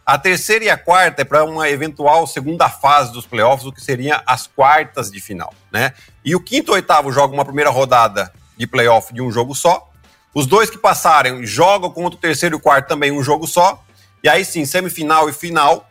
A 0.04 0.18
terceira 0.18 0.64
e 0.64 0.70
a 0.70 0.76
quarta 0.76 1.22
é 1.22 1.24
para 1.24 1.44
uma 1.44 1.68
eventual 1.68 2.26
segunda 2.26 2.68
fase 2.68 3.12
dos 3.12 3.26
playoffs, 3.26 3.66
o 3.66 3.72
que 3.72 3.80
seria 3.80 4.22
as 4.26 4.46
quartas 4.48 5.10
de 5.10 5.20
final. 5.20 5.52
Né? 5.70 5.92
E 6.24 6.34
o 6.34 6.40
quinto 6.40 6.72
e 6.72 6.74
oitavo 6.74 7.12
jogam 7.12 7.34
uma 7.36 7.44
primeira 7.44 7.70
rodada 7.70 8.32
de 8.56 8.66
playoff 8.66 9.12
de 9.12 9.22
um 9.22 9.30
jogo 9.30 9.54
só. 9.54 9.90
Os 10.34 10.46
dois 10.46 10.70
que 10.70 10.78
passarem 10.78 11.46
jogam 11.46 11.90
contra 11.90 12.16
o 12.16 12.20
terceiro 12.20 12.56
e 12.56 12.58
o 12.58 12.60
quarto 12.60 12.88
também 12.88 13.12
um 13.12 13.22
jogo 13.22 13.46
só. 13.46 13.82
E 14.22 14.28
aí 14.28 14.44
sim, 14.44 14.64
semifinal 14.64 15.28
e 15.28 15.32
final 15.32 15.88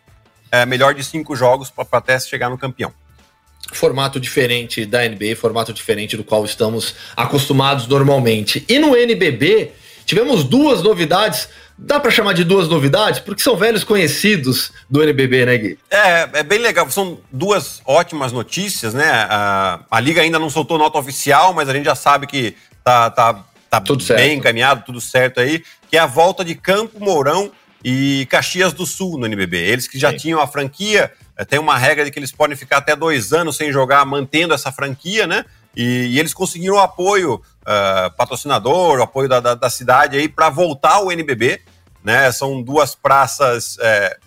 é, 0.56 0.66
melhor 0.66 0.94
de 0.94 1.04
cinco 1.04 1.36
jogos 1.36 1.70
para 1.70 1.86
até 1.92 2.18
chegar 2.20 2.50
no 2.50 2.58
campeão. 2.58 2.94
Formato 3.74 4.20
diferente 4.20 4.86
da 4.86 5.08
NBA, 5.08 5.36
formato 5.36 5.74
diferente 5.74 6.16
do 6.16 6.24
qual 6.24 6.46
estamos 6.46 6.96
acostumados 7.16 7.88
normalmente. 7.88 8.64
E 8.70 8.80
no 8.80 8.96
NBB, 8.96 9.72
tivemos 10.06 10.44
duas 10.44 10.82
novidades. 10.82 11.50
Dá 11.78 12.00
para 12.00 12.10
chamar 12.10 12.34
de 12.34 12.46
duas 12.46 12.70
novidades? 12.70 13.20
Porque 13.20 13.42
são 13.42 13.58
velhos 13.58 13.84
conhecidos 13.84 14.72
do 14.90 15.04
NBB, 15.04 15.46
né, 15.46 15.58
Gui? 15.58 15.80
É, 15.90 16.30
é 16.40 16.44
bem 16.44 16.60
legal. 16.60 16.90
São 16.90 17.20
duas 17.30 17.82
ótimas 17.86 18.32
notícias, 18.32 18.94
né? 18.94 19.10
A, 19.10 19.82
a 19.92 20.00
Liga 20.00 20.22
ainda 20.22 20.40
não 20.40 20.50
soltou 20.50 20.78
nota 20.78 20.98
oficial, 20.98 21.54
mas 21.54 21.68
a 21.68 21.74
gente 21.74 21.86
já 21.86 21.96
sabe 21.96 22.28
que 22.28 22.56
tá, 22.82 23.10
tá, 23.10 23.44
tá 23.70 23.82
tudo 23.82 24.06
bem 24.06 24.18
certo. 24.18 24.32
encaminhado, 24.32 24.84
tudo 24.86 25.02
certo 25.02 25.42
aí. 25.42 25.62
Que 25.90 25.98
é 25.98 26.00
a 26.00 26.06
volta 26.06 26.46
de 26.46 26.56
Campo 26.56 27.04
Mourão 27.04 27.52
e 27.88 28.26
Caxias 28.32 28.74
do 28.74 28.84
Sul 28.84 29.16
no 29.20 29.28
NBB. 29.28 29.60
Eles 29.60 29.88
que 29.88 30.00
já 30.00 30.10
Sim. 30.10 30.18
tinham 30.18 30.42
a 30.42 30.48
franquia, 30.48 31.12
eh, 31.38 31.46
tem 31.46 31.60
uma 31.60 31.78
regra 31.78 32.04
de 32.04 32.10
que 32.10 32.18
eles 32.18 32.32
podem 32.32 32.58
ficar 32.58 32.78
até 32.78 32.96
dois 32.96 33.32
anos 33.32 33.56
sem 33.56 33.72
jogar, 33.72 34.04
mantendo 34.08 34.56
essa 34.56 34.72
franquia, 34.72 35.28
né? 35.28 35.46
E, 35.76 36.08
e 36.08 36.20
eles 36.20 36.34
conseguiram 36.34 36.78
o 36.78 36.80
apoio 36.80 37.36
uh, 37.36 38.12
patrocinador, 38.18 38.98
o 38.98 39.04
apoio 39.04 39.30
da, 39.30 39.40
da, 39.40 39.54
da 39.54 39.70
cidade 39.70 40.18
aí 40.18 40.28
para 40.28 40.50
voltar 40.50 40.94
ao 40.94 41.12
NBB, 41.12 41.62
né? 42.04 42.32
São 42.32 42.60
duas 42.60 42.96
praças 42.96 43.78
é, 43.80 44.18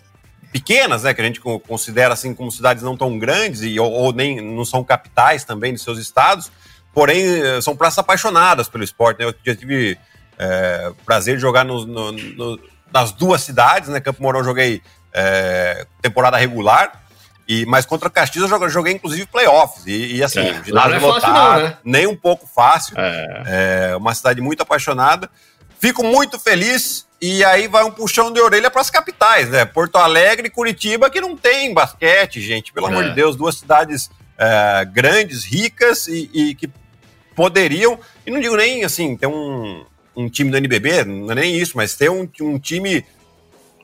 pequenas, 0.52 1.02
né? 1.02 1.12
Que 1.12 1.20
a 1.20 1.24
gente 1.24 1.40
considera 1.40 2.14
assim 2.14 2.32
como 2.32 2.52
cidades 2.52 2.84
não 2.84 2.96
tão 2.96 3.18
grandes 3.18 3.62
e 3.62 3.80
ou, 3.80 3.90
ou 3.90 4.12
nem 4.12 4.40
não 4.40 4.64
são 4.64 4.84
capitais 4.84 5.42
também 5.42 5.74
de 5.74 5.80
seus 5.80 5.98
estados, 5.98 6.48
porém 6.94 7.60
são 7.60 7.74
praças 7.74 7.98
apaixonadas 7.98 8.68
pelo 8.68 8.84
esporte. 8.84 9.18
Né? 9.18 9.24
Eu 9.24 9.34
já 9.44 9.56
tive 9.56 9.98
é, 10.38 10.92
prazer 11.04 11.34
de 11.34 11.42
jogar 11.42 11.64
no, 11.64 11.84
no, 11.84 12.12
no 12.12 12.60
das 12.90 13.12
duas 13.12 13.42
cidades, 13.42 13.88
né? 13.88 14.00
Campo 14.00 14.22
Mourão 14.22 14.42
joguei 14.42 14.82
é, 15.12 15.86
temporada 16.02 16.36
regular, 16.36 17.02
e, 17.48 17.64
mas 17.64 17.86
contra 17.86 18.10
Caxias 18.10 18.50
eu 18.50 18.68
joguei, 18.68 18.92
inclusive 18.92 19.26
playoffs. 19.26 19.86
E, 19.86 20.16
e 20.16 20.22
assim, 20.22 20.40
é, 20.40 20.62
não 20.68 20.82
é 20.82 21.00
fácil, 21.00 21.32
não, 21.32 21.58
né? 21.58 21.76
nem 21.82 22.06
um 22.06 22.16
pouco 22.16 22.46
fácil. 22.46 22.94
É. 22.98 23.90
é. 23.92 23.96
uma 23.96 24.14
cidade 24.14 24.40
muito 24.40 24.62
apaixonada. 24.62 25.30
Fico 25.80 26.04
muito 26.04 26.38
feliz. 26.38 27.06
E 27.20 27.42
aí 27.44 27.66
vai 27.66 27.82
um 27.82 27.90
puxão 27.90 28.30
de 28.30 28.40
orelha 28.40 28.70
para 28.70 28.80
as 28.80 28.90
capitais, 28.90 29.48
né? 29.48 29.64
Porto 29.64 29.96
Alegre 29.96 30.46
e 30.46 30.50
Curitiba, 30.50 31.10
que 31.10 31.20
não 31.20 31.36
tem 31.36 31.74
basquete, 31.74 32.40
gente. 32.40 32.72
Pelo 32.72 32.86
amor 32.86 33.02
de 33.04 33.10
é. 33.10 33.14
Deus, 33.14 33.34
duas 33.34 33.56
cidades 33.56 34.08
é, 34.36 34.84
grandes, 34.84 35.44
ricas 35.44 36.06
e, 36.06 36.30
e 36.32 36.54
que 36.54 36.70
poderiam, 37.34 37.98
e 38.26 38.30
não 38.30 38.40
digo 38.40 38.56
nem 38.56 38.84
assim, 38.84 39.16
ter 39.16 39.26
um, 39.26 39.84
um 40.18 40.28
time 40.28 40.50
do 40.50 40.56
NBB, 40.56 41.04
não 41.04 41.30
é 41.30 41.34
nem 41.36 41.56
isso, 41.56 41.76
mas 41.76 41.94
ter 41.94 42.10
um, 42.10 42.28
um 42.40 42.58
time 42.58 43.04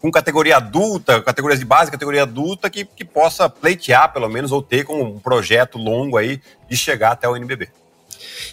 com 0.01 0.11
categoria 0.11 0.57
adulta, 0.57 1.23
categorias 1.23 1.61
de 1.61 1.64
base, 1.64 1.90
categoria 1.90 2.25
adulta, 2.25 2.68
que, 2.68 2.85
que 2.85 3.05
possa 3.05 3.49
pleitear, 3.49 4.12
pelo 4.12 4.29
menos, 4.29 4.51
ou 4.51 4.61
ter 4.61 4.85
como 4.85 5.03
um 5.03 5.18
projeto 5.20 5.79
longo 5.79 6.16
aí 6.16 6.40
de 6.68 6.77
chegar 6.77 7.12
até 7.12 7.29
o 7.29 7.37
NBB. 7.37 7.68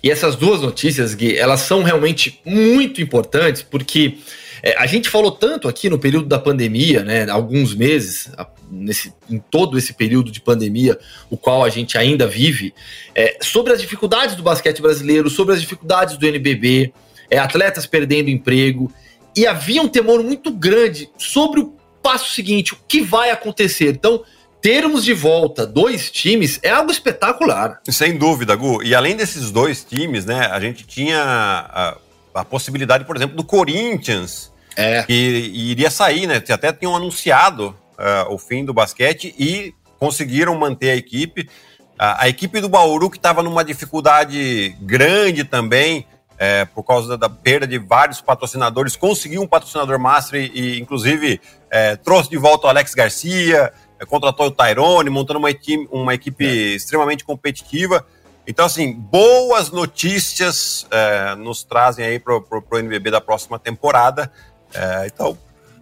E 0.04 0.12
essas 0.12 0.36
duas 0.36 0.62
notícias, 0.62 1.16
Gui, 1.16 1.36
elas 1.36 1.62
são 1.62 1.82
realmente 1.82 2.40
muito 2.46 3.02
importantes, 3.02 3.64
porque 3.64 4.20
é, 4.62 4.78
a 4.78 4.86
gente 4.86 5.10
falou 5.10 5.32
tanto 5.32 5.68
aqui 5.68 5.90
no 5.90 5.98
período 5.98 6.28
da 6.28 6.38
pandemia, 6.38 7.04
né, 7.04 7.30
alguns 7.30 7.74
meses, 7.74 8.32
nesse, 8.70 9.12
em 9.30 9.40
todo 9.40 9.78
esse 9.78 9.94
período 9.94 10.32
de 10.32 10.40
pandemia, 10.40 10.98
o 11.30 11.36
qual 11.36 11.64
a 11.64 11.70
gente 11.70 11.98
ainda 11.98 12.28
vive, 12.28 12.74
é, 13.16 13.38
sobre 13.42 13.74
as 13.74 13.82
dificuldades 13.82 14.36
do 14.36 14.44
basquete 14.44 14.82
brasileiro, 14.82 15.30
sobre 15.30 15.56
as 15.56 15.62
dificuldades 15.62 16.16
do 16.16 16.28
NBB, 16.28 16.94
é, 17.32 17.40
atletas 17.40 17.86
perdendo 17.86 18.30
emprego, 18.30 18.92
e 19.36 19.48
havia 19.48 19.82
um 19.82 19.88
temor 19.88 20.22
muito 20.22 20.52
grande 20.52 21.10
sobre 21.18 21.62
o 21.62 21.74
passo 22.04 22.32
seguinte, 22.32 22.74
o 22.74 22.78
que 22.88 23.02
vai 23.02 23.30
acontecer. 23.30 23.92
Então, 23.92 24.24
termos 24.62 25.06
de 25.06 25.14
volta 25.14 25.66
dois 25.66 26.12
times 26.12 26.60
é 26.62 26.70
algo 26.70 26.92
espetacular. 26.92 27.80
Sem 27.90 28.18
dúvida, 28.18 28.54
Gu. 28.56 28.84
E 28.84 28.94
além 28.94 29.16
desses 29.16 29.50
dois 29.50 29.84
times, 29.84 30.26
né, 30.26 30.48
a 30.52 30.60
gente 30.60 30.86
tinha 30.86 31.22
a, 31.24 31.98
a 32.36 32.44
possibilidade, 32.44 33.06
por 33.06 33.16
exemplo, 33.16 33.38
do 33.38 33.44
Corinthians, 33.44 34.52
é. 34.76 35.04
que 35.04 35.14
iria 35.14 35.90
sair, 35.90 36.28
né? 36.28 36.44
Até 36.50 36.74
tinham 36.74 36.96
anunciado 36.96 37.76
uh, 37.98 38.34
o 38.34 38.38
fim 38.38 38.66
do 38.66 38.74
basquete 38.74 39.34
e 39.38 39.74
conseguiram 39.98 40.58
manter 40.58 40.92
a 40.92 40.96
equipe. 40.96 41.42
Uh, 41.42 42.18
a 42.18 42.30
equipe 42.30 42.60
do 42.60 42.68
Bauru, 42.68 43.10
que 43.10 43.18
estava 43.18 43.42
numa 43.44 43.64
dificuldade 43.64 44.76
grande 44.82 45.44
também, 45.44 46.06
é, 46.42 46.66
por 46.66 46.82
causa 46.82 47.16
da 47.16 47.30
perda 47.30 47.68
de 47.68 47.78
vários 47.78 48.20
patrocinadores, 48.20 48.96
conseguiu 48.96 49.44
um 49.44 49.48
patrocinador 49.48 50.00
master 50.00 50.42
e, 50.42 50.60
e 50.60 50.82
inclusive, 50.82 51.40
é, 51.70 51.96
trouxe 51.96 52.32
de 52.32 52.38
volta 52.38 52.66
o 52.66 52.70
Alex 52.72 52.96
Garcia, 52.96 53.72
é, 54.00 54.06
contratou 54.08 54.48
o 54.48 54.52
Tyrone, 54.52 55.08
montando 55.12 55.38
uma 55.38 55.52
equipe, 55.52 55.88
uma 55.92 56.16
equipe 56.16 56.44
é. 56.44 56.76
extremamente 56.76 57.24
competitiva. 57.24 58.04
Então, 58.48 58.66
assim, 58.66 58.92
boas 58.92 59.70
notícias 59.70 60.88
é, 60.90 61.36
nos 61.36 61.62
trazem 61.62 62.04
aí 62.04 62.18
para 62.18 62.34
o 62.36 62.78
NBB 62.80 63.12
da 63.12 63.22
próxima 63.22 63.60
temporada. 63.60 64.32
É, 64.74 65.06
então, 65.06 65.38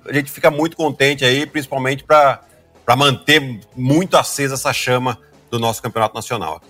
a 0.05 0.11
gente 0.11 0.29
fica 0.29 0.51
muito 0.51 0.75
contente 0.75 1.23
aí, 1.23 1.45
principalmente 1.45 2.03
para 2.03 2.41
manter 2.97 3.61
muito 3.77 4.17
acesa 4.17 4.55
essa 4.55 4.73
chama 4.73 5.17
do 5.49 5.57
nosso 5.57 5.81
campeonato 5.81 6.15
nacional. 6.15 6.61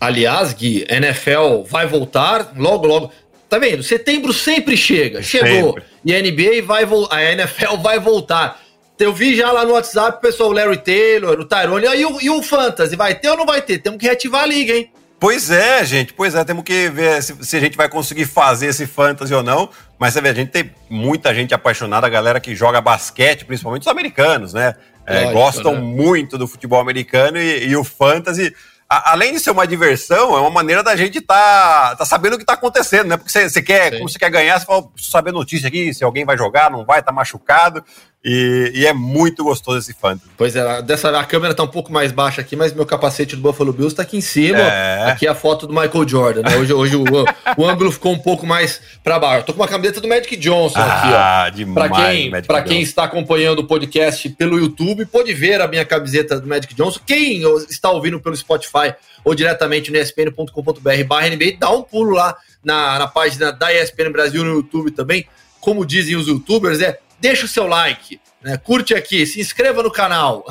Aliás, 0.00 0.52
Gui, 0.52 0.84
NFL 0.88 1.62
vai 1.68 1.86
voltar 1.86 2.52
logo, 2.56 2.86
logo. 2.86 3.10
Tá 3.54 3.58
vendo? 3.60 3.84
Setembro 3.84 4.32
sempre 4.32 4.76
chega. 4.76 5.22
Chegou. 5.22 5.74
Sempre. 5.74 5.84
E 6.04 6.12
a 6.12 6.20
NBA 6.20 6.66
vai 6.66 6.82
a 7.08 7.32
NFL 7.32 7.76
vai 7.80 8.00
voltar. 8.00 8.60
Eu 8.98 9.12
vi 9.12 9.36
já 9.36 9.52
lá 9.52 9.64
no 9.64 9.74
WhatsApp 9.74 10.18
o 10.18 10.20
pessoal, 10.20 10.48
o 10.48 10.52
Larry 10.52 10.78
Taylor, 10.78 11.38
o 11.38 11.44
Tyrone, 11.44 11.86
e 11.86 12.04
o, 12.04 12.20
e 12.20 12.30
o 12.30 12.42
Fantasy, 12.42 12.96
vai 12.96 13.14
ter 13.14 13.30
ou 13.30 13.36
não 13.36 13.46
vai 13.46 13.62
ter? 13.62 13.78
Temos 13.78 14.00
que 14.00 14.06
reativar 14.06 14.42
a 14.42 14.46
liga, 14.46 14.74
hein? 14.74 14.90
Pois 15.20 15.52
é, 15.52 15.84
gente, 15.84 16.12
pois 16.12 16.34
é, 16.34 16.42
temos 16.42 16.64
que 16.64 16.88
ver 16.88 17.22
se, 17.22 17.44
se, 17.44 17.56
a 17.56 17.60
gente 17.60 17.76
vai 17.76 17.88
conseguir 17.88 18.24
fazer 18.24 18.66
esse 18.66 18.88
fantasy 18.88 19.32
ou 19.32 19.42
não. 19.42 19.70
Mas 20.00 20.14
você 20.14 20.20
vê, 20.20 20.30
a 20.30 20.34
gente 20.34 20.50
tem 20.50 20.72
muita 20.90 21.32
gente 21.32 21.54
apaixonada, 21.54 22.08
a 22.08 22.10
galera 22.10 22.40
que 22.40 22.56
joga 22.56 22.80
basquete, 22.80 23.44
principalmente 23.44 23.82
os 23.82 23.88
americanos, 23.88 24.52
né? 24.52 24.74
É, 25.06 25.20
Lógico, 25.20 25.32
gostam 25.32 25.74
né? 25.74 25.80
muito 25.80 26.36
do 26.36 26.48
futebol 26.48 26.80
americano 26.80 27.38
e, 27.38 27.68
e 27.68 27.76
o 27.76 27.84
fantasy 27.84 28.52
a, 28.88 29.12
além 29.12 29.32
de 29.32 29.40
ser 29.40 29.50
uma 29.50 29.66
diversão, 29.66 30.36
é 30.36 30.40
uma 30.40 30.50
maneira 30.50 30.82
da 30.82 30.94
gente 30.96 31.20
tá, 31.20 31.96
tá 31.96 32.04
sabendo 32.04 32.34
o 32.34 32.38
que 32.38 32.44
tá 32.44 32.52
acontecendo, 32.52 33.08
né? 33.08 33.16
Porque 33.16 33.30
você 33.30 33.62
quer, 33.62 33.90
Sim. 33.90 33.98
como 33.98 34.08
você 34.08 34.18
quer 34.18 34.30
ganhar, 34.30 34.58
você 34.58 34.66
fala, 34.66 34.88
saber 34.96 35.32
notícia 35.32 35.68
aqui, 35.68 35.92
se 35.92 36.04
alguém 36.04 36.24
vai 36.24 36.36
jogar, 36.36 36.70
não 36.70 36.84
vai, 36.84 37.02
tá 37.02 37.12
machucado. 37.12 37.84
E, 38.24 38.72
e, 38.74 38.86
é 38.86 38.94
muito 38.94 39.44
gostoso 39.44 39.78
esse 39.78 39.92
fantasy. 39.92 40.30
Pois 40.34 40.56
é, 40.56 40.80
dessa, 40.80 41.10
a 41.10 41.24
câmera 41.24 41.52
tá 41.52 41.62
um 41.62 41.68
pouco 41.68 41.92
mais 41.92 42.10
baixa 42.10 42.40
aqui, 42.40 42.56
mas 42.56 42.72
meu 42.72 42.86
capacete 42.86 43.36
do 43.36 43.42
Buffalo 43.42 43.70
Bills 43.70 43.94
tá 43.94 44.00
aqui 44.00 44.16
em 44.16 44.22
cima. 44.22 44.60
É. 44.60 45.10
Aqui 45.10 45.26
é 45.26 45.30
a 45.30 45.34
foto 45.34 45.66
do 45.66 45.74
Michael 45.74 46.08
Jordan, 46.08 46.40
né? 46.40 46.56
Hoje, 46.56 46.72
hoje 46.72 46.96
o, 46.96 47.04
o 47.58 47.66
ângulo 47.66 47.92
ficou 47.92 48.12
um 48.12 48.18
pouco 48.18 48.46
mais 48.46 48.80
para 49.02 49.18
baixo. 49.18 49.40
Eu 49.40 49.44
tô 49.44 49.52
com 49.52 49.60
uma 49.60 49.68
camiseta 49.68 50.00
do 50.00 50.08
Magic 50.08 50.34
Johnson 50.38 50.78
ah, 50.78 50.98
aqui, 50.98 51.08
ó. 51.08 51.16
Ah, 51.16 51.50
demais. 51.50 51.90
Pra 51.90 52.00
quem, 52.00 52.30
pra 52.30 52.62
quem 52.62 52.80
está 52.80 53.04
acompanhando 53.04 53.58
o 53.58 53.66
podcast 53.66 54.26
pelo 54.30 54.58
YouTube, 54.58 55.04
pode 55.04 55.34
ver 55.34 55.60
a 55.60 55.68
minha 55.68 55.84
camiseta 55.84 56.40
do 56.40 56.48
Magic 56.48 56.74
Johnson. 56.74 57.00
Quem 57.06 57.42
está 57.68 57.90
ouvindo 57.90 58.18
pelo 58.18 58.34
Spotify 58.34 58.94
ou 59.22 59.34
diretamente 59.34 59.90
no 59.90 59.98
espn.com.br 59.98 60.80
NBA, 60.80 61.58
dá 61.58 61.70
um 61.70 61.82
pulo 61.82 62.12
lá 62.12 62.34
na, 62.64 63.00
na 63.00 63.06
página 63.06 63.52
da 63.52 63.70
ESPN 63.70 64.10
Brasil 64.10 64.42
no 64.42 64.54
YouTube 64.54 64.90
também. 64.92 65.26
Como 65.60 65.84
dizem 65.84 66.16
os 66.16 66.26
youtubers, 66.26 66.80
é 66.80 66.98
deixa 67.20 67.44
o 67.46 67.48
seu 67.48 67.66
like, 67.66 68.20
né? 68.42 68.56
curte 68.56 68.94
aqui, 68.94 69.26
se 69.26 69.40
inscreva 69.40 69.82
no 69.82 69.90
canal. 69.90 70.44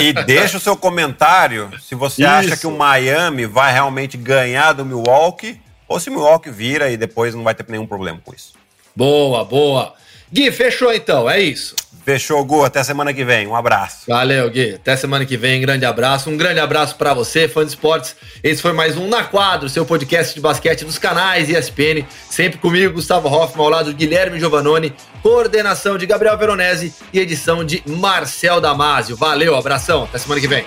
E 0.00 0.12
deixa 0.12 0.56
o 0.56 0.60
seu 0.60 0.76
comentário 0.76 1.70
se 1.80 1.94
você 1.94 2.22
Isso. 2.22 2.30
acha 2.30 2.56
que 2.56 2.66
o 2.66 2.76
Miami 2.76 3.46
vai 3.46 3.72
realmente 3.72 4.16
ganhar 4.16 4.72
do 4.72 4.84
Milwaukee 4.84 5.60
ou 5.88 5.98
se 5.98 6.10
o 6.10 6.12
Milwaukee 6.12 6.50
vira 6.50 6.90
e 6.90 6.96
depois 6.96 7.34
não 7.34 7.42
vai 7.42 7.54
ter 7.54 7.64
nenhum 7.68 7.86
problema 7.86 8.20
com 8.22 8.34
isso. 8.34 8.52
Boa, 8.94 9.44
boa. 9.44 9.94
Gui, 10.30 10.52
fechou 10.52 10.92
então, 10.92 11.28
é 11.28 11.40
isso. 11.40 11.74
Fechou, 12.08 12.42
Gu. 12.42 12.64
Até 12.64 12.82
semana 12.82 13.12
que 13.12 13.22
vem. 13.22 13.46
Um 13.46 13.54
abraço. 13.54 14.04
Valeu, 14.08 14.48
Gui. 14.48 14.76
Até 14.76 14.96
semana 14.96 15.26
que 15.26 15.36
vem. 15.36 15.60
Grande 15.60 15.84
abraço. 15.84 16.30
Um 16.30 16.38
grande 16.38 16.58
abraço 16.58 16.96
para 16.96 17.12
você, 17.12 17.46
fã 17.46 17.62
de 17.62 17.68
esportes. 17.68 18.16
Esse 18.42 18.62
foi 18.62 18.72
mais 18.72 18.96
um 18.96 19.08
Na 19.08 19.24
Quadro, 19.24 19.68
seu 19.68 19.84
podcast 19.84 20.34
de 20.34 20.40
basquete 20.40 20.86
dos 20.86 20.96
canais 20.96 21.50
ESPN. 21.50 22.06
Sempre 22.30 22.56
comigo, 22.60 22.94
Gustavo 22.94 23.28
Hoffman, 23.28 23.62
ao 23.62 23.70
lado 23.70 23.92
de 23.92 24.06
Guilherme 24.06 24.40
Giovanoni. 24.40 24.94
Coordenação 25.22 25.98
de 25.98 26.06
Gabriel 26.06 26.38
Veronese 26.38 26.94
e 27.12 27.20
edição 27.20 27.62
de 27.62 27.82
Marcel 27.86 28.58
Damasio. 28.58 29.14
Valeu, 29.14 29.54
abração. 29.54 30.04
Até 30.04 30.16
semana 30.16 30.40
que 30.40 30.48
vem. 30.48 30.64